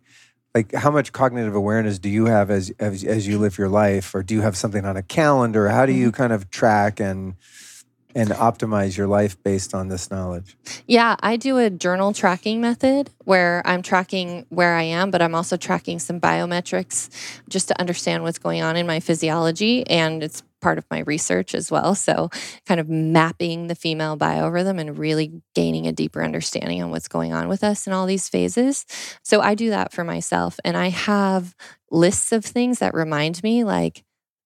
[0.54, 4.14] like how much cognitive awareness do you have as, as as you live your life
[4.14, 6.16] or do you have something on a calendar how do you Mm-hmm.
[6.22, 7.34] kind of track and
[8.16, 13.10] and optimize your life based on this knowledge yeah, I do a journal tracking method
[13.24, 17.08] where I'm tracking where I am, but I'm also tracking some biometrics
[17.48, 19.86] just to understand what's going on in my physiology.
[19.88, 21.94] And it's part of my research as well.
[21.94, 22.30] So,
[22.64, 27.34] kind of mapping the female biorhythm and really gaining a deeper understanding on what's going
[27.34, 28.86] on with us in all these phases.
[29.22, 30.58] So, I do that for myself.
[30.64, 31.54] And I have
[31.90, 34.04] lists of things that remind me like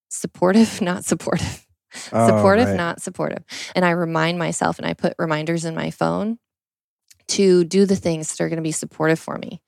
[0.08, 1.64] supportive, not supportive.
[2.12, 2.76] Oh, supportive, right.
[2.76, 3.44] not supportive.
[3.76, 6.38] And I remind myself and I put reminders in my phone
[7.28, 9.62] to do the things that are going to be supportive for me.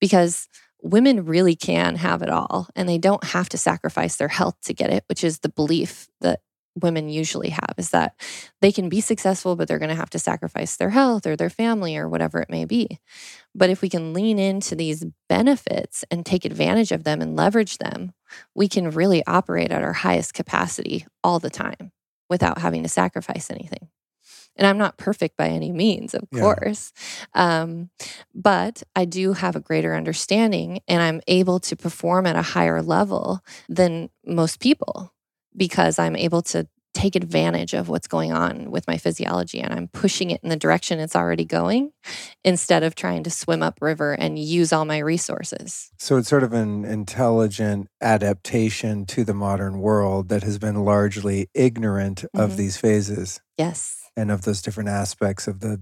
[0.00, 0.48] Because
[0.82, 4.74] women really can have it all and they don't have to sacrifice their health to
[4.74, 6.40] get it, which is the belief that
[6.80, 8.14] women usually have is that
[8.60, 11.50] they can be successful, but they're going to have to sacrifice their health or their
[11.50, 12.98] family or whatever it may be.
[13.54, 17.78] But if we can lean into these benefits and take advantage of them and leverage
[17.78, 18.12] them,
[18.54, 21.92] we can really operate at our highest capacity all the time
[22.28, 23.88] without having to sacrifice anything.
[24.60, 26.40] And I'm not perfect by any means, of yeah.
[26.40, 26.92] course.
[27.34, 27.88] Um,
[28.34, 32.82] but I do have a greater understanding and I'm able to perform at a higher
[32.82, 33.40] level
[33.70, 35.14] than most people
[35.56, 39.88] because I'm able to take advantage of what's going on with my physiology and I'm
[39.88, 41.92] pushing it in the direction it's already going
[42.44, 45.90] instead of trying to swim upriver and use all my resources.
[45.98, 51.48] So it's sort of an intelligent adaptation to the modern world that has been largely
[51.54, 52.40] ignorant mm-hmm.
[52.40, 53.40] of these phases.
[53.56, 53.99] Yes.
[54.20, 55.80] And of those different aspects of the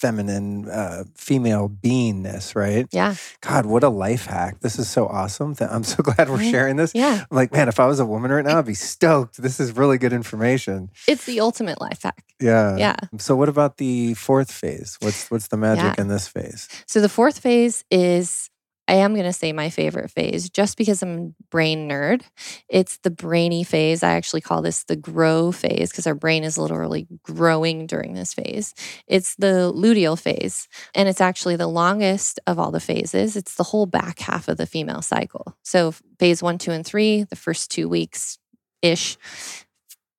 [0.00, 2.86] feminine, uh, female beingness, right?
[2.92, 3.16] Yeah.
[3.40, 4.60] God, what a life hack.
[4.60, 5.56] This is so awesome.
[5.60, 6.92] I'm so glad we're sharing this.
[6.94, 7.24] Yeah.
[7.28, 9.42] I'm like, man, if I was a woman right now, I'd be stoked.
[9.42, 10.90] This is really good information.
[11.08, 12.24] It's the ultimate life hack.
[12.40, 12.76] Yeah.
[12.76, 12.96] Yeah.
[13.18, 14.96] So what about the fourth phase?
[15.00, 16.02] What's what's the magic yeah.
[16.02, 16.68] in this phase?
[16.86, 18.48] So the fourth phase is
[18.90, 22.22] I am going to say my favorite phase just because I'm brain nerd.
[22.68, 24.02] It's the brainy phase.
[24.02, 28.34] I actually call this the grow phase because our brain is literally growing during this
[28.34, 28.74] phase.
[29.06, 33.36] It's the luteal phase, and it's actually the longest of all the phases.
[33.36, 35.56] It's the whole back half of the female cycle.
[35.62, 38.38] So, phase one, two, and three, the first two weeks
[38.82, 39.16] ish.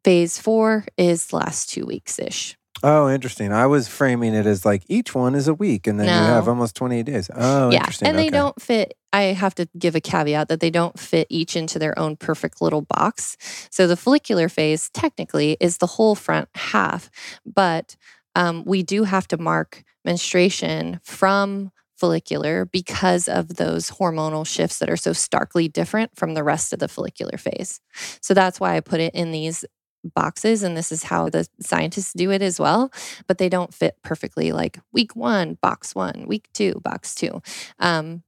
[0.06, 2.58] Phase four is the last two weeks ish.
[2.84, 3.52] Oh, interesting.
[3.54, 6.14] I was framing it as like each one is a week and then no.
[6.14, 7.30] you have almost 28 days.
[7.34, 7.80] Oh, yeah.
[7.80, 8.08] interesting.
[8.08, 8.32] And they okay.
[8.32, 8.98] don't fit.
[9.14, 12.62] I have to give a caveat that they don't fit each into their own perfect
[12.62, 13.38] little box.
[13.70, 17.10] So the follicular phase technically is the whole front half,
[17.46, 17.96] but
[18.36, 21.72] um, we do have to mark menstruation from
[22.02, 26.80] follicular because of those hormonal shifts that are so starkly different from the rest of
[26.80, 27.80] the follicular phase.
[28.22, 29.64] So that's why I put it in these
[30.04, 32.92] boxes and this is how the scientists do it as well
[33.28, 37.42] but they don't fit perfectly like week one box one week two box two
[37.80, 38.24] um,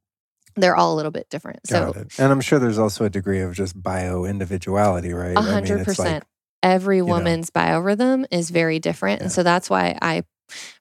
[0.56, 2.20] they're all a little bit different Got so it.
[2.20, 6.14] and i'm sure there's also a degree of just bio individuality right 100% I mean,
[6.14, 6.24] like,
[6.62, 7.62] every woman's know.
[7.62, 9.24] biorhythm is very different yeah.
[9.26, 10.24] and so that's why i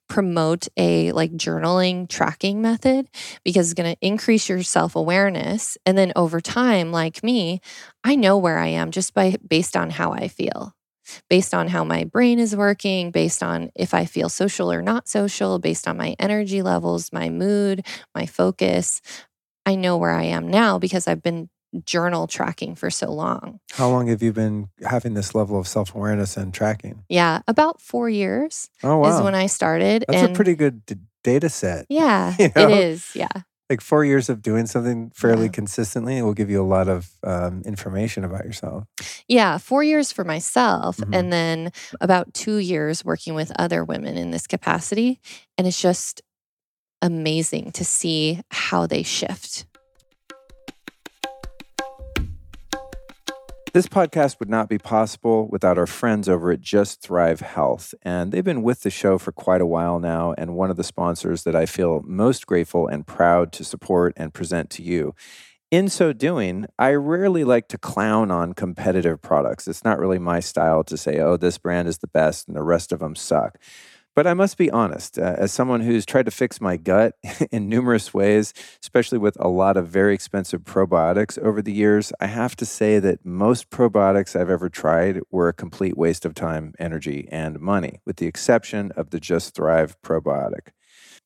[0.07, 3.09] promote a like journaling tracking method
[3.43, 7.59] because it's going to increase your self-awareness and then over time like me
[8.03, 10.75] i know where i am just by based on how i feel
[11.29, 15.07] based on how my brain is working, based on if I feel social or not
[15.07, 17.85] social, based on my energy levels, my mood,
[18.15, 19.01] my focus.
[19.65, 21.49] I know where I am now because I've been
[21.85, 23.59] journal tracking for so long.
[23.73, 27.03] How long have you been having this level of self awareness and tracking?
[27.09, 28.69] Yeah, about four years.
[28.83, 29.17] Oh, wow.
[29.17, 30.05] Is when I started.
[30.07, 31.85] That's and a pretty good d- data set.
[31.89, 32.67] Yeah, you know?
[32.69, 33.15] it is.
[33.15, 33.29] Yeah
[33.73, 35.51] like four years of doing something fairly yeah.
[35.51, 38.83] consistently it will give you a lot of um, information about yourself
[39.27, 41.13] yeah four years for myself mm-hmm.
[41.13, 45.19] and then about two years working with other women in this capacity
[45.57, 46.21] and it's just
[47.01, 49.65] amazing to see how they shift
[53.73, 57.95] This podcast would not be possible without our friends over at Just Thrive Health.
[58.03, 60.83] And they've been with the show for quite a while now, and one of the
[60.83, 65.15] sponsors that I feel most grateful and proud to support and present to you.
[65.71, 69.67] In so doing, I rarely like to clown on competitive products.
[69.67, 72.61] It's not really my style to say, oh, this brand is the best and the
[72.61, 73.57] rest of them suck.
[74.15, 77.15] But I must be honest, uh, as someone who's tried to fix my gut
[77.51, 82.27] in numerous ways, especially with a lot of very expensive probiotics over the years, I
[82.27, 86.73] have to say that most probiotics I've ever tried were a complete waste of time,
[86.77, 90.69] energy, and money, with the exception of the Just Thrive probiotic.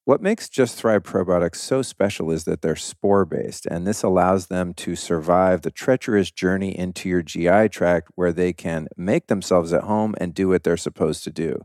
[0.05, 4.47] What makes Just Thrive probiotics so special is that they're spore based, and this allows
[4.47, 9.73] them to survive the treacherous journey into your GI tract where they can make themselves
[9.73, 11.59] at home and do what they're supposed to do.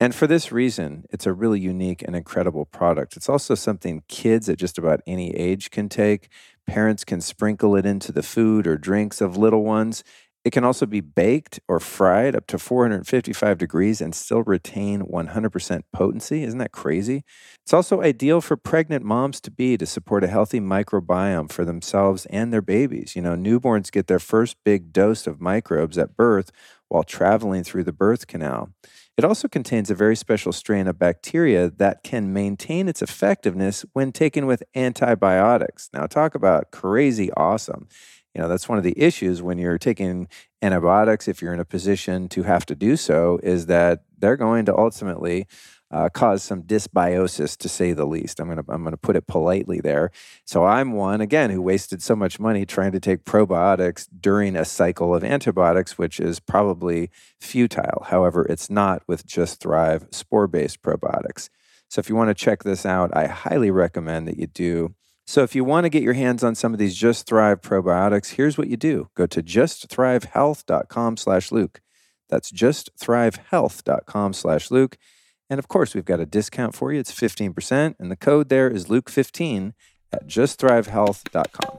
[0.00, 3.16] And for this reason, it's a really unique and incredible product.
[3.16, 6.28] It's also something kids at just about any age can take.
[6.66, 10.02] Parents can sprinkle it into the food or drinks of little ones.
[10.44, 15.82] It can also be baked or fried up to 455 degrees and still retain 100%
[15.90, 16.42] potency.
[16.42, 17.24] Isn't that crazy?
[17.62, 22.26] It's also ideal for pregnant moms to be to support a healthy microbiome for themselves
[22.26, 23.16] and their babies.
[23.16, 26.52] You know, newborns get their first big dose of microbes at birth
[26.94, 28.70] while traveling through the birth canal.
[29.16, 34.12] It also contains a very special strain of bacteria that can maintain its effectiveness when
[34.12, 35.90] taken with antibiotics.
[35.92, 37.88] Now, talk about crazy awesome.
[38.32, 40.28] You know, that's one of the issues when you're taking
[40.62, 44.64] antibiotics, if you're in a position to have to do so, is that they're going
[44.66, 45.48] to ultimately
[45.94, 48.40] uh, cause some dysbiosis, to say the least.
[48.40, 50.10] I'm gonna I'm gonna put it politely there.
[50.44, 54.64] So I'm one again who wasted so much money trying to take probiotics during a
[54.64, 58.06] cycle of antibiotics, which is probably futile.
[58.08, 61.48] However, it's not with Just Thrive spore-based probiotics.
[61.88, 64.96] So if you want to check this out, I highly recommend that you do.
[65.28, 68.30] So if you want to get your hands on some of these Just Thrive probiotics,
[68.30, 69.10] here's what you do.
[69.14, 71.80] Go to justthrivehealth.com slash Luke.
[72.28, 74.98] That's justthrivehealth.com slash Luke.
[75.50, 77.00] And of course, we've got a discount for you.
[77.00, 77.94] It's 15%.
[77.98, 79.72] And the code there is Luke15
[80.12, 81.78] at justthrivehealth.com.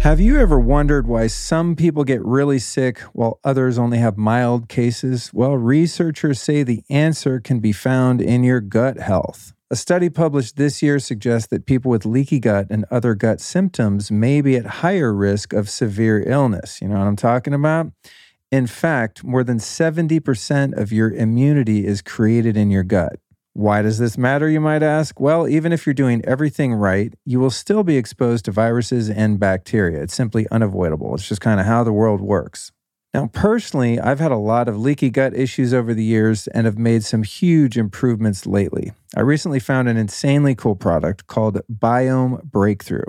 [0.00, 4.68] Have you ever wondered why some people get really sick while others only have mild
[4.68, 5.32] cases?
[5.34, 9.52] Well, researchers say the answer can be found in your gut health.
[9.68, 14.12] A study published this year suggests that people with leaky gut and other gut symptoms
[14.12, 16.80] may be at higher risk of severe illness.
[16.80, 17.90] You know what I'm talking about?
[18.52, 23.18] In fact, more than 70% of your immunity is created in your gut.
[23.54, 25.18] Why does this matter, you might ask?
[25.18, 29.40] Well, even if you're doing everything right, you will still be exposed to viruses and
[29.40, 30.00] bacteria.
[30.00, 31.12] It's simply unavoidable.
[31.16, 32.70] It's just kind of how the world works.
[33.14, 36.76] Now, personally, I've had a lot of leaky gut issues over the years and have
[36.76, 38.92] made some huge improvements lately.
[39.16, 43.06] I recently found an insanely cool product called Biome Breakthrough.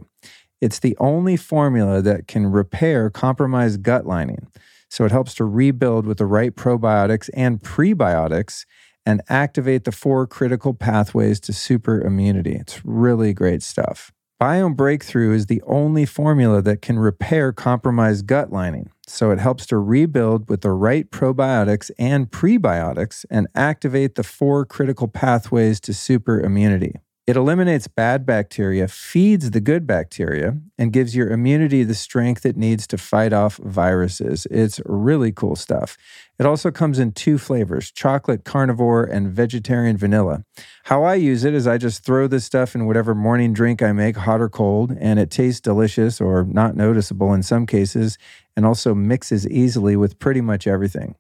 [0.62, 4.48] It's the only formula that can repair compromised gut lining.
[4.90, 8.66] So it helps to rebuild with the right probiotics and prebiotics
[9.06, 12.54] and activate the four critical pathways to super immunity.
[12.54, 14.12] It's really great stuff.
[14.42, 18.90] Biome Breakthrough is the only formula that can repair compromised gut lining.
[19.08, 24.66] So it helps to rebuild with the right probiotics and prebiotics and activate the four
[24.66, 26.96] critical pathways to super immunity.
[27.28, 32.56] It eliminates bad bacteria, feeds the good bacteria, and gives your immunity the strength it
[32.56, 34.48] needs to fight off viruses.
[34.50, 35.98] It's really cool stuff.
[36.40, 40.46] It also comes in two flavors chocolate carnivore and vegetarian vanilla.
[40.86, 43.92] How I use it is I just throw this stuff in whatever morning drink I
[43.92, 48.18] make, hot or cold, and it tastes delicious or not noticeable in some cases,
[48.56, 51.16] and also mixes easily with pretty much everything.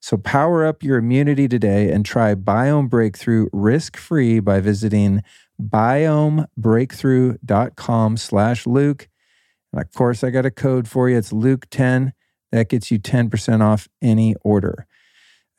[0.00, 5.24] So power up your immunity today and try Biome Breakthrough risk-free by visiting
[5.60, 9.08] biomebreakthrough.com slash Luke.
[9.72, 11.16] And of course, I got a code for you.
[11.16, 12.10] It's Luke10.
[12.52, 14.86] That gets you 10% off any order.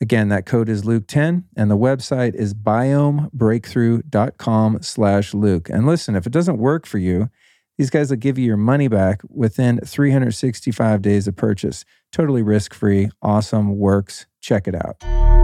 [0.00, 5.68] Again, that code is Luke10, and the website is biomebreakthrough.com slash Luke.
[5.68, 7.28] And listen, if it doesn't work for you,
[7.76, 11.84] these guys will give you your money back within 365 days of purchase.
[12.12, 14.24] Totally risk free, awesome, works.
[14.40, 15.39] Check it out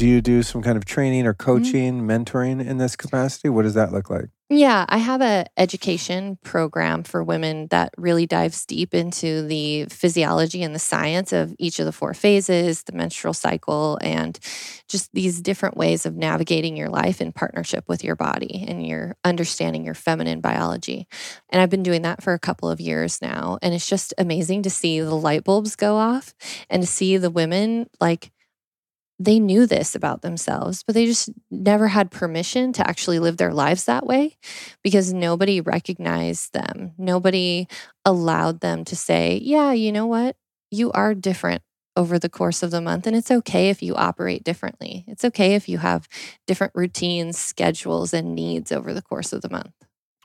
[0.00, 1.44] do you do some kind of training or mm-hmm.
[1.44, 2.10] coaching, mm-hmm.
[2.10, 3.50] mentoring in this capacity?
[3.50, 4.30] What does that look like?
[4.48, 10.62] Yeah, I have a education program for women that really dives deep into the physiology
[10.62, 14.38] and the science of each of the four phases, the menstrual cycle, and
[14.88, 19.16] just these different ways of navigating your life in partnership with your body and your
[19.22, 21.06] understanding your feminine biology.
[21.50, 24.62] And I've been doing that for a couple of years now, and it's just amazing
[24.62, 26.34] to see the light bulbs go off
[26.70, 28.32] and to see the women like
[29.20, 33.52] they knew this about themselves, but they just never had permission to actually live their
[33.52, 34.38] lives that way
[34.82, 36.92] because nobody recognized them.
[36.96, 37.68] Nobody
[38.06, 40.36] allowed them to say, yeah, you know what?
[40.70, 41.62] You are different
[41.96, 43.06] over the course of the month.
[43.06, 45.04] And it's okay if you operate differently.
[45.06, 46.08] It's okay if you have
[46.46, 49.74] different routines, schedules, and needs over the course of the month.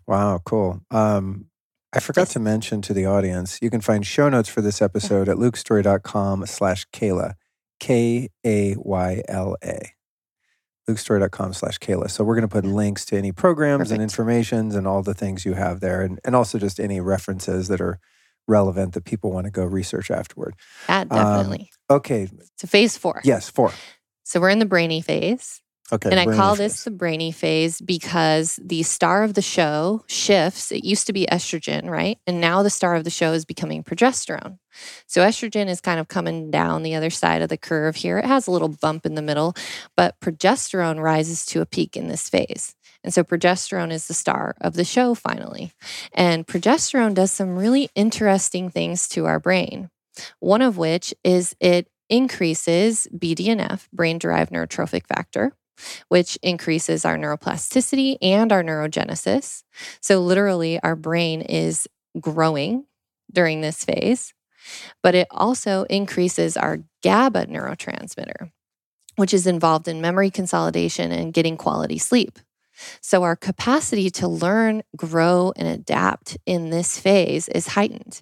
[0.07, 0.81] Wow, cool.
[0.89, 1.47] Um,
[1.91, 2.33] I forgot yes.
[2.33, 6.45] to mention to the audience, you can find show notes for this episode at lukestory.com
[6.45, 7.33] slash Kayla.
[7.79, 9.91] K A Y L A.
[10.89, 12.11] LukeStory.com slash Kayla.
[12.11, 13.93] So we're going to put links to any programs Perfect.
[13.93, 17.69] and informations and all the things you have there, and, and also just any references
[17.69, 17.99] that are
[18.47, 20.53] relevant that people want to go research afterward.
[20.87, 21.71] Yeah, definitely.
[21.89, 22.29] Um, okay.
[22.57, 23.21] So phase four.
[23.23, 23.71] Yes, four.
[24.23, 25.61] So we're in the brainy phase.
[25.91, 26.09] Okay.
[26.09, 30.71] And I call this the brainy phase because the star of the show shifts.
[30.71, 32.17] It used to be estrogen, right?
[32.25, 34.57] And now the star of the show is becoming progesterone.
[35.05, 38.17] So estrogen is kind of coming down the other side of the curve here.
[38.17, 39.55] It has a little bump in the middle,
[39.95, 42.73] but progesterone rises to a peak in this phase.
[43.03, 45.71] And so progesterone is the star of the show finally.
[46.13, 49.91] And progesterone does some really interesting things to our brain.
[50.39, 55.53] One of which is it increases BDNF, brain derived neurotrophic factor
[56.07, 59.63] which increases our neuroplasticity and our neurogenesis.
[60.01, 61.87] So, literally, our brain is
[62.19, 62.85] growing
[63.31, 64.33] during this phase,
[65.03, 68.51] but it also increases our GABA neurotransmitter,
[69.15, 72.39] which is involved in memory consolidation and getting quality sleep.
[73.01, 78.21] So, our capacity to learn, grow, and adapt in this phase is heightened.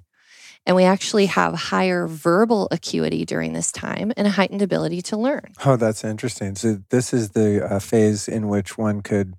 [0.65, 5.17] And we actually have higher verbal acuity during this time and a heightened ability to
[5.17, 5.51] learn.
[5.65, 6.55] Oh, that's interesting.
[6.55, 9.33] So, this is the uh, phase in which one could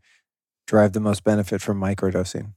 [0.66, 2.52] drive the most benefit from microdosing.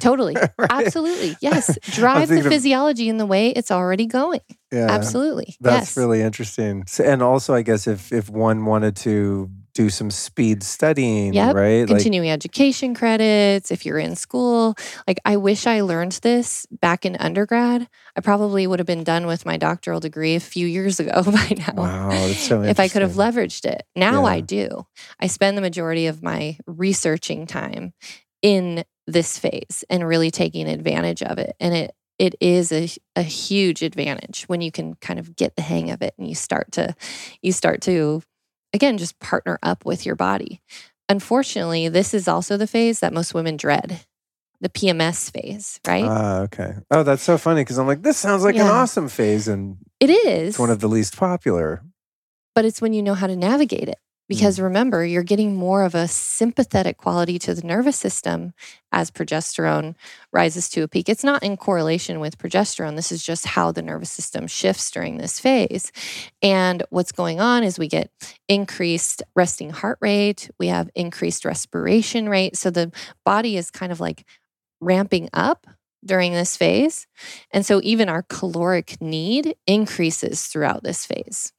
[0.00, 0.34] Totally.
[0.58, 0.70] right?
[0.70, 1.36] Absolutely.
[1.46, 1.78] Yes.
[1.82, 4.40] Drive the physiology in the way it's already going.
[4.72, 4.86] Yeah.
[4.90, 5.56] Absolutely.
[5.60, 5.96] That's yes.
[5.96, 6.84] really interesting.
[6.86, 11.54] So, and also, I guess if, if one wanted to do some speed studying, yep.
[11.54, 11.86] right?
[11.86, 14.74] Continuing like, education credits, if you're in school.
[15.06, 17.86] Like, I wish I learned this back in undergrad.
[18.16, 21.56] I probably would have been done with my doctoral degree a few years ago by
[21.58, 21.74] now.
[21.74, 23.84] Wow, that's so If I could have leveraged it.
[23.94, 24.32] Now yeah.
[24.32, 24.86] I do.
[25.20, 27.92] I spend the majority of my researching time
[28.40, 31.54] in this phase and really taking advantage of it.
[31.60, 35.60] And it it is a, a huge advantage when you can kind of get the
[35.60, 36.94] hang of it and you start to
[37.42, 38.22] you start to
[38.76, 40.60] again, just partner up with your body.
[41.08, 44.04] Unfortunately, this is also the phase that most women dread
[44.60, 46.04] the PMS phase, right?
[46.04, 46.74] Ah, uh, okay.
[46.90, 48.62] Oh, that's so funny because I'm like, this sounds like yeah.
[48.62, 50.50] an awesome phase, and it is.
[50.50, 51.82] It's one of the least popular.
[52.54, 53.98] But it's when you know how to navigate it.
[54.28, 54.64] Because mm.
[54.64, 58.54] remember, you're getting more of a sympathetic quality to the nervous system
[58.92, 59.94] as progesterone
[60.32, 61.08] rises to a peak.
[61.08, 62.96] It's not in correlation with progesterone.
[62.96, 65.92] This is just how the nervous system shifts during this phase.
[66.42, 68.10] And what's going on is we get
[68.48, 72.56] increased resting heart rate, we have increased respiration rate.
[72.56, 72.92] So the
[73.24, 74.24] body is kind of like
[74.80, 75.66] ramping up
[76.04, 77.06] during this phase.
[77.50, 81.52] And so even our caloric need increases throughout this phase.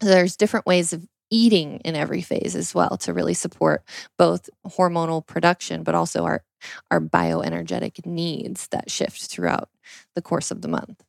[0.00, 3.82] There's different ways of eating in every phase as well to really support
[4.18, 6.42] both hormonal production but also our
[6.90, 9.68] our bioenergetic needs that shift throughout
[10.14, 11.02] the course of the month.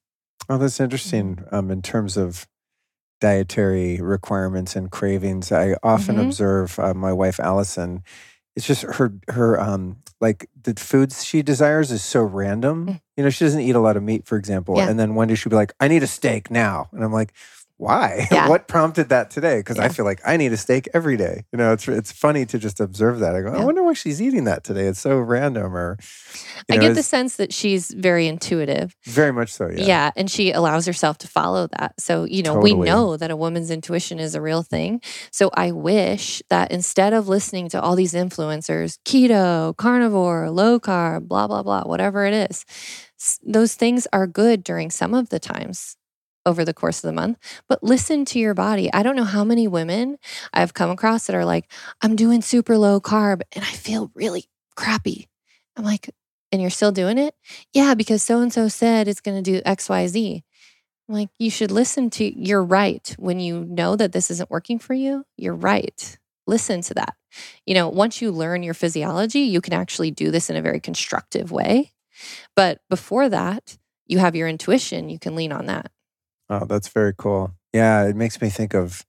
[0.49, 1.38] Oh, that's interesting.
[1.38, 1.55] Mm-hmm.
[1.55, 2.47] Um, in terms of
[3.22, 6.26] dietary requirements and cravings, I often mm-hmm.
[6.26, 8.03] observe uh, my wife Alyson.
[8.55, 12.88] It's just her her um like the foods she desires is so random.
[12.88, 13.01] Mm.
[13.18, 14.78] You know, she doesn't eat a lot of meat, for example.
[14.78, 14.89] Yeah.
[14.89, 17.34] And then one day she'll be like, "I need a steak now," and I'm like,
[17.78, 18.28] why?
[18.36, 18.49] Yeah.
[18.49, 19.59] what prompted that today?
[19.59, 19.86] Because yeah.
[19.86, 21.45] I feel like I need a steak every day.
[21.53, 23.34] You know, it's it's funny to just observe that.
[23.36, 23.61] I go, yeah.
[23.61, 24.88] I wonder why she's eating that today.
[24.88, 25.76] It's so random.
[25.76, 25.97] Or
[26.69, 28.95] I know, get the sense that she's very intuitive.
[29.05, 29.69] Very much so.
[29.69, 29.86] Yeah.
[29.86, 31.93] Yeah, and she allows herself to follow that.
[31.99, 32.73] So you know, totally.
[32.73, 34.99] we know that a woman's intuition is a real thing.
[35.32, 41.28] So I wish that instead of listening to all these influencers, keto, carnivore, low carb,
[41.28, 42.65] blah blah blah, whatever it is,
[43.45, 45.95] those things are good during some of the times
[46.45, 47.37] over the course of the month,
[47.67, 48.91] but listen to your body.
[48.93, 50.17] I don't know how many women
[50.53, 51.71] I've come across that are like,
[52.01, 55.27] I'm doing super low carb and I feel really crappy.
[55.75, 56.09] I'm like,
[56.51, 57.35] and you're still doing it?
[57.73, 60.43] Yeah, because so and so said it's going to do XYZ.
[61.07, 63.15] I'm like, you should listen to, you're right.
[63.19, 66.17] When you know that this isn't working for you, you're right.
[66.47, 67.15] Listen to that.
[67.65, 70.79] You know, once you learn your physiology, you can actually do this in a very
[70.79, 71.91] constructive way.
[72.55, 73.77] But before that,
[74.07, 75.91] you have your intuition, you can lean on that.
[76.49, 77.55] Oh, that's very cool.
[77.73, 79.05] Yeah, it makes me think of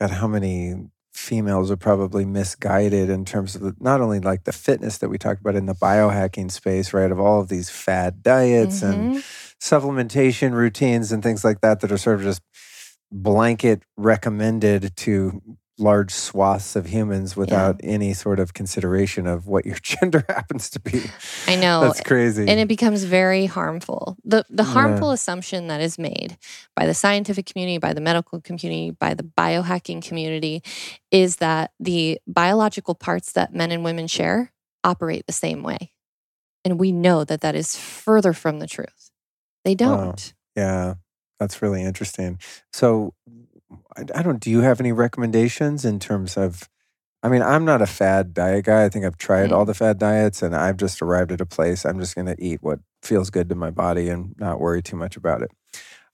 [0.00, 0.74] God, how many
[1.12, 5.18] females are probably misguided in terms of the, not only like the fitness that we
[5.18, 7.12] talked about in the biohacking space, right?
[7.12, 9.12] Of all of these fad diets mm-hmm.
[9.12, 9.16] and
[9.60, 12.42] supplementation routines and things like that that are sort of just
[13.12, 15.42] blanket recommended to
[15.78, 17.90] large swaths of humans without yeah.
[17.90, 21.02] any sort of consideration of what your gender happens to be.
[21.46, 21.80] I know.
[21.80, 22.46] That's crazy.
[22.48, 24.16] And it becomes very harmful.
[24.24, 25.14] The the harmful yeah.
[25.14, 26.36] assumption that is made
[26.76, 30.62] by the scientific community, by the medical community, by the biohacking community
[31.10, 34.52] is that the biological parts that men and women share
[34.84, 35.92] operate the same way.
[36.64, 39.10] And we know that that is further from the truth.
[39.64, 40.32] They don't.
[40.56, 40.94] Yeah.
[41.42, 42.38] That's really interesting.
[42.72, 43.14] So
[44.14, 44.40] I don't.
[44.40, 46.68] Do you have any recommendations in terms of?
[47.24, 48.84] I mean, I'm not a fad diet guy.
[48.84, 49.52] I think I've tried mm.
[49.52, 51.84] all the fad diets, and I've just arrived at a place.
[51.84, 54.96] I'm just going to eat what feels good to my body and not worry too
[54.96, 55.50] much about it.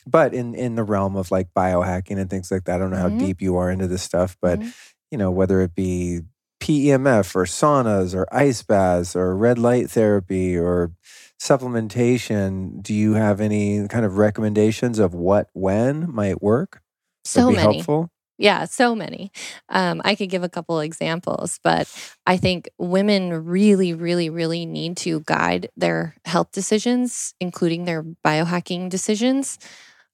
[0.07, 2.97] But in in the realm of like biohacking and things like that, I don't know
[2.97, 3.19] mm-hmm.
[3.19, 4.71] how deep you are into this stuff, but mm-hmm.
[5.11, 6.21] you know whether it be
[6.61, 10.93] PEMF or saunas or ice baths or red light therapy or
[11.41, 16.83] supplementation, do you have any kind of recommendations of what when might work?
[17.25, 17.77] So many.
[17.77, 18.11] Helpful?
[18.41, 19.33] Yeah, so many.
[19.69, 21.93] Um, I could give a couple examples, but
[22.25, 28.91] I think women really, really, really need to guide their health decisions, including their biohacking
[28.91, 29.59] decisions,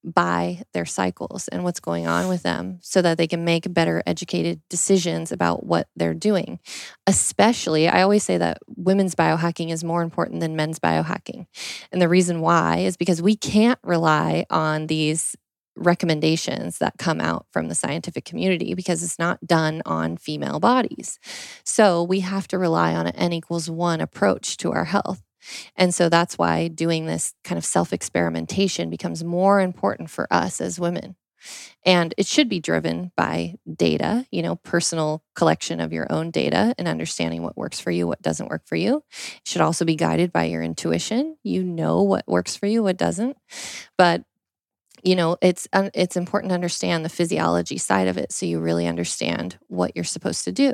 [0.04, 4.02] by their cycles and what's going on with them so that they can make better
[4.06, 6.60] educated decisions about what they're doing.
[7.06, 11.46] Especially, I always say that women's biohacking is more important than men's biohacking.
[11.90, 15.36] And the reason why is because we can't rely on these
[15.76, 21.18] recommendations that come out from the scientific community because it's not done on female bodies.
[21.64, 25.22] So we have to rely on an N equals one approach to our health.
[25.76, 30.60] And so that's why doing this kind of self experimentation becomes more important for us
[30.60, 31.16] as women.
[31.84, 36.74] And it should be driven by data, you know, personal collection of your own data
[36.78, 39.04] and understanding what works for you, what doesn't work for you.
[39.10, 41.36] It should also be guided by your intuition.
[41.42, 43.36] You know what works for you, what doesn't.
[43.98, 44.24] But
[45.04, 48.86] you know it's it's important to understand the physiology side of it so you really
[48.86, 50.72] understand what you're supposed to do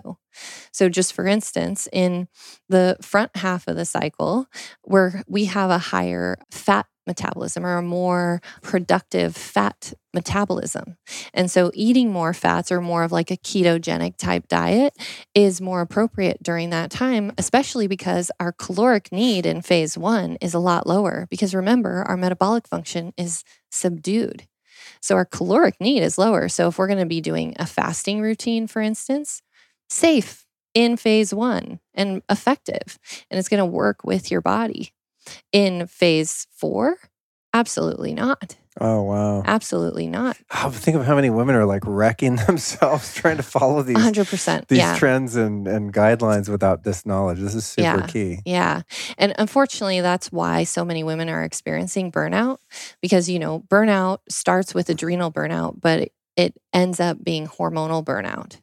[0.72, 2.28] so just for instance in
[2.68, 4.46] the front half of the cycle
[4.82, 10.96] where we have a higher fat metabolism or a more productive fat metabolism.
[11.34, 14.94] And so eating more fats or more of like a ketogenic type diet
[15.34, 20.54] is more appropriate during that time, especially because our caloric need in phase one is
[20.54, 21.26] a lot lower.
[21.30, 24.46] Because remember, our metabolic function is subdued.
[25.00, 26.48] So our caloric need is lower.
[26.48, 29.42] So if we're going to be doing a fasting routine, for instance,
[29.88, 32.98] safe in phase one and effective,
[33.30, 34.92] and it's going to work with your body.
[35.52, 36.96] In phase four,
[37.52, 38.56] absolutely not.
[38.78, 39.42] Oh wow!
[39.44, 40.36] Absolutely not.
[40.54, 44.28] Oh, think of how many women are like wrecking themselves trying to follow these hundred
[44.28, 44.96] percent these yeah.
[44.96, 47.40] trends and and guidelines without this knowledge.
[47.40, 48.06] This is super yeah.
[48.06, 48.38] key.
[48.44, 48.82] Yeah,
[49.18, 52.58] and unfortunately, that's why so many women are experiencing burnout
[53.00, 58.04] because you know burnout starts with adrenal burnout, but it, it ends up being hormonal
[58.04, 58.60] burnout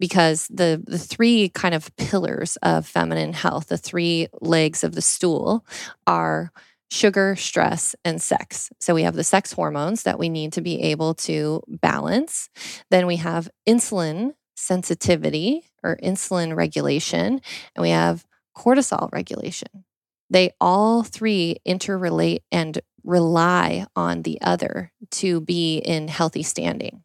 [0.00, 5.02] because the the three kind of pillars of feminine health, the three legs of the
[5.02, 5.66] stool
[6.06, 6.50] are
[6.90, 8.70] sugar, stress, and sex.
[8.80, 12.48] So we have the sex hormones that we need to be able to balance.
[12.90, 17.40] Then we have insulin sensitivity or insulin regulation,
[17.74, 18.24] and we have
[18.56, 19.84] cortisol regulation.
[20.30, 27.04] They all three interrelate and rely on the other to be in healthy standing.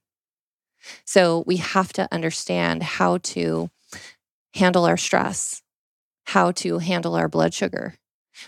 [1.06, 3.70] So we have to understand how to
[4.54, 5.62] handle our stress,
[6.26, 7.96] how to handle our blood sugar.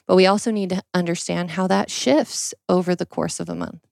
[0.07, 3.85] But we also need to understand how that shifts over the course of a month.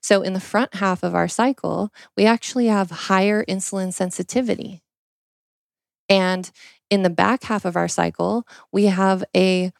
[0.00, 4.82] So, in the front half of our cycle, we actually have higher insulin sensitivity.
[6.08, 6.50] And
[6.90, 9.72] in the back half of our cycle, we have a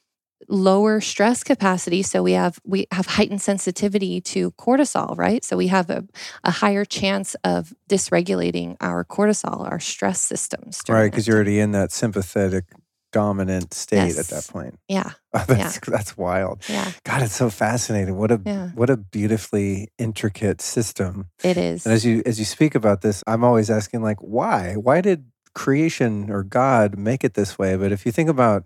[0.48, 5.68] lower stress capacity so we have we have heightened sensitivity to cortisol right so we
[5.68, 6.04] have a,
[6.44, 11.72] a higher chance of dysregulating our cortisol our stress systems right because you're already in
[11.72, 12.66] that sympathetic
[13.12, 14.18] dominant state yes.
[14.18, 14.78] at that point.
[14.88, 15.12] Yeah.
[15.36, 15.94] Oh, that's yeah.
[15.94, 16.62] that's wild.
[16.66, 16.90] Yeah.
[17.04, 18.16] God it's so fascinating.
[18.16, 18.70] What a yeah.
[18.70, 21.26] what a beautifully intricate system.
[21.44, 21.84] It is.
[21.84, 24.76] And as you as you speak about this i'm always asking like why?
[24.76, 27.76] Why did creation or god make it this way?
[27.76, 28.64] But if you think about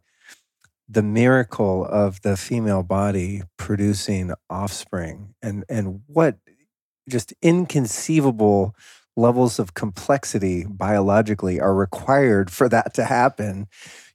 [0.88, 6.38] the miracle of the female body producing offspring and and what
[7.08, 8.74] just inconceivable
[9.16, 13.68] levels of complexity biologically are required for that to happen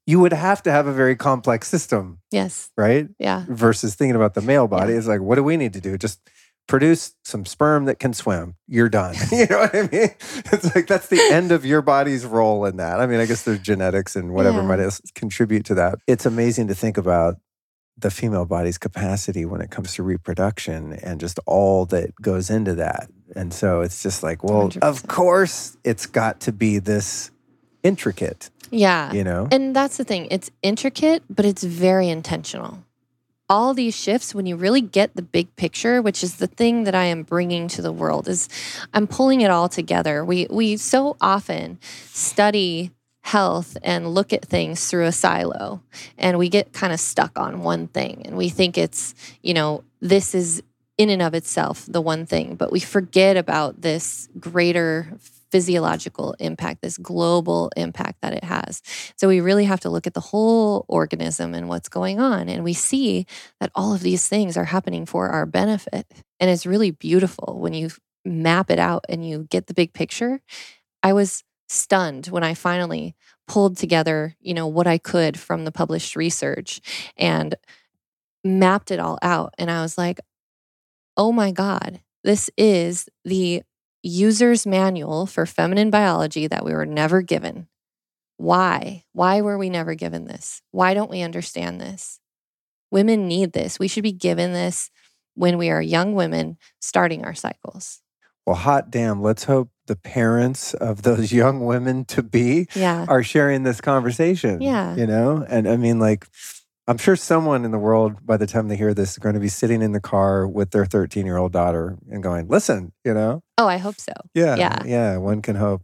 [0.05, 4.33] you would have to have a very complex system yes right yeah versus thinking about
[4.33, 4.97] the male body yeah.
[4.97, 6.19] it's like what do we need to do just
[6.67, 8.55] produce some sperm that can swim.
[8.67, 9.15] You're done.
[9.31, 10.09] you know what I mean?
[10.51, 12.99] It's like that's the end of your body's role in that.
[12.99, 14.67] I mean, I guess there's genetics and whatever yeah.
[14.67, 15.99] might contribute to that.
[16.07, 17.35] It's amazing to think about
[17.97, 22.75] the female body's capacity when it comes to reproduction and just all that goes into
[22.75, 23.09] that.
[23.35, 24.79] And so it's just like, well, 100%.
[24.81, 27.31] of course it's got to be this
[27.85, 28.49] intricate.
[28.71, 29.13] Yeah.
[29.13, 29.47] You know?
[29.51, 30.27] And that's the thing.
[30.31, 32.83] It's intricate, but it's very intentional
[33.49, 36.95] all these shifts when you really get the big picture which is the thing that
[36.95, 38.49] i am bringing to the world is
[38.93, 41.77] i'm pulling it all together we we so often
[42.07, 45.81] study health and look at things through a silo
[46.17, 49.83] and we get kind of stuck on one thing and we think it's you know
[49.99, 50.61] this is
[50.97, 55.07] in and of itself the one thing but we forget about this greater
[55.55, 58.81] physiological impact, this global impact that it has.
[59.15, 62.49] So we really have to look at the whole organism and what's going on.
[62.49, 63.25] And we see
[63.61, 66.07] that all of these things are happening for our benefit.
[66.41, 67.89] And it's really beautiful when you
[68.25, 70.41] map it out and you get the big picture.
[71.01, 73.15] I was stunned when I finally
[73.47, 76.81] pulled together, you know, what I could from the published research
[77.15, 77.55] and
[78.43, 79.53] mapped it all out.
[79.57, 80.19] And I was like,
[81.15, 83.63] oh my God, this is the
[84.07, 87.67] user's manual for feminine biology that we were never given.
[88.37, 89.03] Why?
[89.13, 90.61] Why were we never given this?
[90.71, 92.19] Why don't we understand this?
[92.91, 93.79] Women need this.
[93.79, 94.91] We should be given this
[95.33, 98.01] when we are young women starting our cycles.
[98.45, 103.05] Well, hot damn, let's hope the parents of those young women to be yeah.
[103.07, 104.61] are sharing this conversation.
[104.61, 104.95] Yeah.
[104.95, 105.43] You know?
[105.47, 106.27] And I mean, like,
[106.87, 109.39] I'm sure someone in the world, by the time they hear this, is going to
[109.41, 113.13] be sitting in the car with their 13 year old daughter and going, listen, you
[113.13, 113.41] know?
[113.57, 114.13] Oh, I hope so.
[114.35, 114.55] Yeah.
[114.55, 114.79] Yeah.
[114.85, 115.17] Yeah.
[115.17, 115.81] One can hope.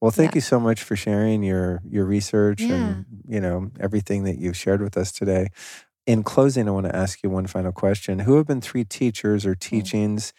[0.00, 0.36] Well, thank Yeah.
[0.36, 2.74] you so much for sharing your your research Yeah.
[2.74, 5.48] and you know everything that you've shared with us today.
[6.06, 8.20] In closing, I want to ask you one final question.
[8.20, 9.58] Who have been three teachers or hmm.
[9.60, 10.32] teachings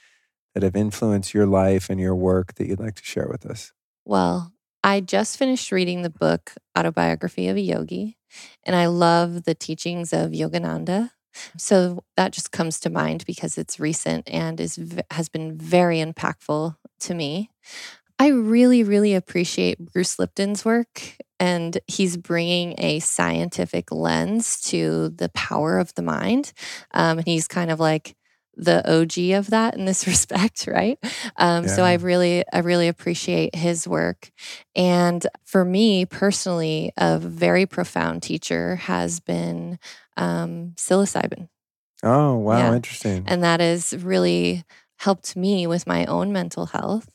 [0.54, 3.74] that have influenced your life and your work that you'd like to share with us?
[4.06, 8.17] Well, I just finished reading the book Autobiography of a Yogi,
[8.64, 11.12] and I love the teachings of Yogananda.
[11.58, 14.80] So that just comes to mind because it's recent and is
[15.12, 17.52] has been very impactful to me.
[18.20, 25.30] I really, really appreciate Bruce Lipton's work, and he's bringing a scientific lens to the
[25.30, 26.52] power of the mind.
[26.96, 28.16] Um, and he's kind of like
[28.58, 31.00] the OG of that in this respect, right?
[31.38, 34.32] Um, So I really, I really appreciate his work.
[34.76, 39.80] And for me personally, a very profound teacher has been
[40.18, 41.50] um, psilocybin.
[42.04, 42.74] Oh, wow, Yeah.
[42.76, 43.24] interesting.
[43.28, 44.64] And that has really
[45.00, 47.10] helped me with my own mental health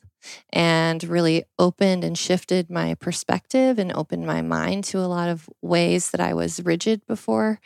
[0.53, 5.49] and really opened and shifted my perspective and opened my mind to a lot of
[5.63, 7.59] ways that I was rigid before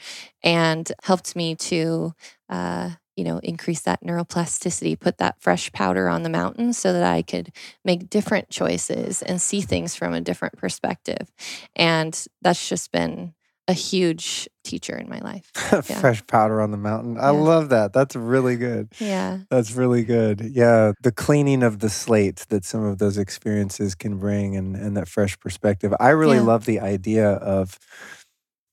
[0.42, 2.14] and helped me to,
[2.48, 7.02] uh, you know, increase that neuroplasticity, put that fresh powder on the mountain so that
[7.02, 7.50] I could
[7.84, 11.32] make different choices and see things from a different perspective.
[11.74, 13.32] And that's just been
[13.68, 15.50] a huge teacher in my life.
[15.82, 17.18] Fresh powder on the mountain.
[17.18, 17.40] I Yeah.
[17.40, 17.92] love that.
[17.92, 18.92] That's really good.
[19.00, 19.38] Yeah.
[19.50, 20.40] That's really good.
[20.40, 24.96] Yeah, the cleaning of the slate that some of those experiences can bring and, and
[24.96, 25.92] that fresh perspective.
[25.98, 26.42] I really Yeah.
[26.42, 27.78] love the idea of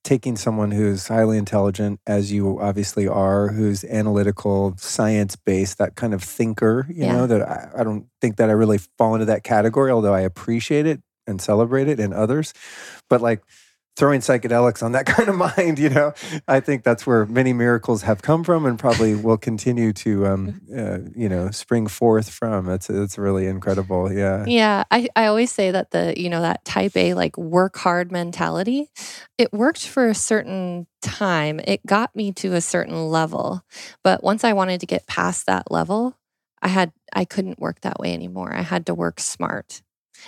[0.04, 6.14] taking someone who's highly intelligent, as you obviously are, who's analytical, science based, that kind
[6.14, 7.12] of thinker, you Yeah.
[7.16, 10.20] know, that I, I don't think that I really fall into that category, although I
[10.20, 12.52] appreciate it and celebrate it in others.
[13.10, 13.42] But like,
[13.96, 16.12] throwing psychedelics on that kind of mind, you know,
[16.48, 20.60] I think that's where many miracles have come from and probably will continue to, um,
[20.76, 22.68] uh, you know, spring forth from.
[22.68, 24.12] It's it's really incredible.
[24.12, 24.44] Yeah.
[24.46, 28.10] Yeah, I, I always say that the, you know, that type A, like work hard
[28.10, 28.90] mentality,
[29.38, 31.60] it worked for a certain time.
[31.60, 33.62] It got me to a certain level.
[34.02, 36.16] But once I wanted to get past that level,
[36.62, 38.52] I had, I couldn't work that way anymore.
[38.54, 39.82] I had to work smart.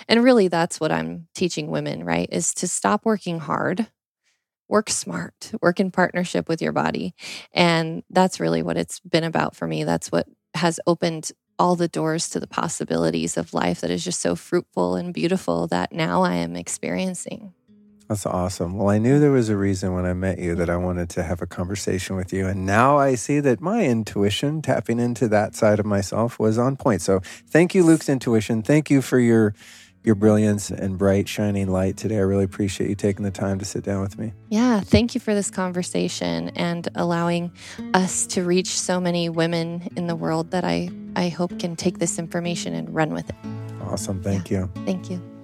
[0.07, 2.29] And really, that's what I'm teaching women, right?
[2.31, 3.87] Is to stop working hard,
[4.67, 7.13] work smart, work in partnership with your body.
[7.53, 9.83] And that's really what it's been about for me.
[9.83, 14.21] That's what has opened all the doors to the possibilities of life that is just
[14.21, 17.53] so fruitful and beautiful that now I am experiencing.
[18.07, 18.77] That's awesome.
[18.77, 21.23] Well, I knew there was a reason when I met you that I wanted to
[21.23, 22.47] have a conversation with you.
[22.47, 26.77] And now I see that my intuition, tapping into that side of myself, was on
[26.77, 27.01] point.
[27.01, 28.61] So thank you, Luke's intuition.
[28.61, 29.53] Thank you for your
[30.03, 32.15] your brilliance and bright, shining light today.
[32.15, 34.31] I really appreciate you taking the time to sit down with me.
[34.47, 37.51] Yeah, thank you for this conversation and allowing
[37.93, 41.99] us to reach so many women in the world that I, I hope can take
[41.99, 43.35] this information and run with it.
[43.81, 44.23] Awesome.
[44.23, 44.69] Thank you.
[44.85, 45.36] Thank you.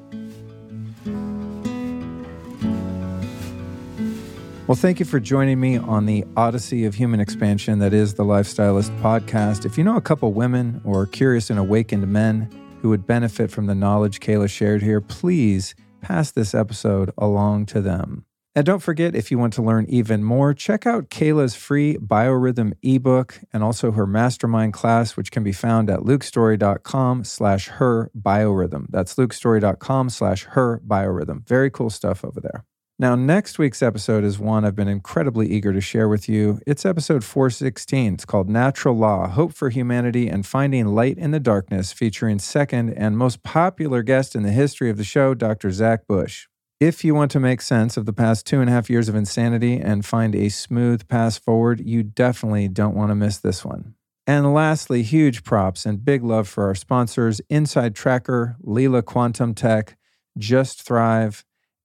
[4.65, 8.23] Well, thank you for joining me on the Odyssey of Human Expansion that is the
[8.23, 9.65] Lifestylist podcast.
[9.65, 12.49] If you know a couple women or curious and awakened men
[12.81, 17.81] who would benefit from the knowledge Kayla shared here, please pass this episode along to
[17.81, 18.23] them.
[18.55, 22.71] And don't forget, if you want to learn even more, check out Kayla's free biorhythm
[22.83, 28.85] ebook and also her mastermind class, which can be found at lukestory.com slash her biorhythm.
[28.89, 31.45] That's lukestory.com slash her biorhythm.
[31.45, 32.63] Very cool stuff over there.
[32.99, 36.59] Now, next week's episode is one I've been incredibly eager to share with you.
[36.67, 38.13] It's episode 416.
[38.13, 42.93] It's called Natural Law Hope for Humanity and Finding Light in the Darkness, featuring second
[42.93, 45.71] and most popular guest in the history of the show, Dr.
[45.71, 46.45] Zach Bush.
[46.79, 49.15] If you want to make sense of the past two and a half years of
[49.15, 53.95] insanity and find a smooth path forward, you definitely don't want to miss this one.
[54.27, 59.97] And lastly, huge props and big love for our sponsors Inside Tracker, Leela Quantum Tech,
[60.37, 61.43] Just Thrive,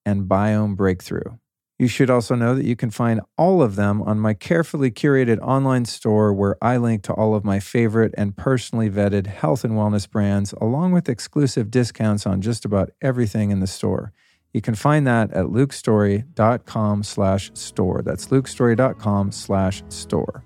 [0.09, 1.37] and Biome Breakthrough.
[1.79, 5.39] You should also know that you can find all of them on my carefully curated
[5.41, 9.75] online store where I link to all of my favorite and personally vetted health and
[9.75, 14.13] wellness brands, along with exclusive discounts on just about everything in the store.
[14.53, 18.03] You can find that at lukestory.com slash store.
[18.03, 20.43] That's lukestory.com slash store.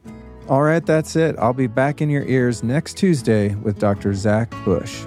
[0.49, 1.37] All right, that's it.
[1.39, 4.13] I'll be back in your ears next Tuesday with Dr.
[4.13, 5.07] Zach Bush.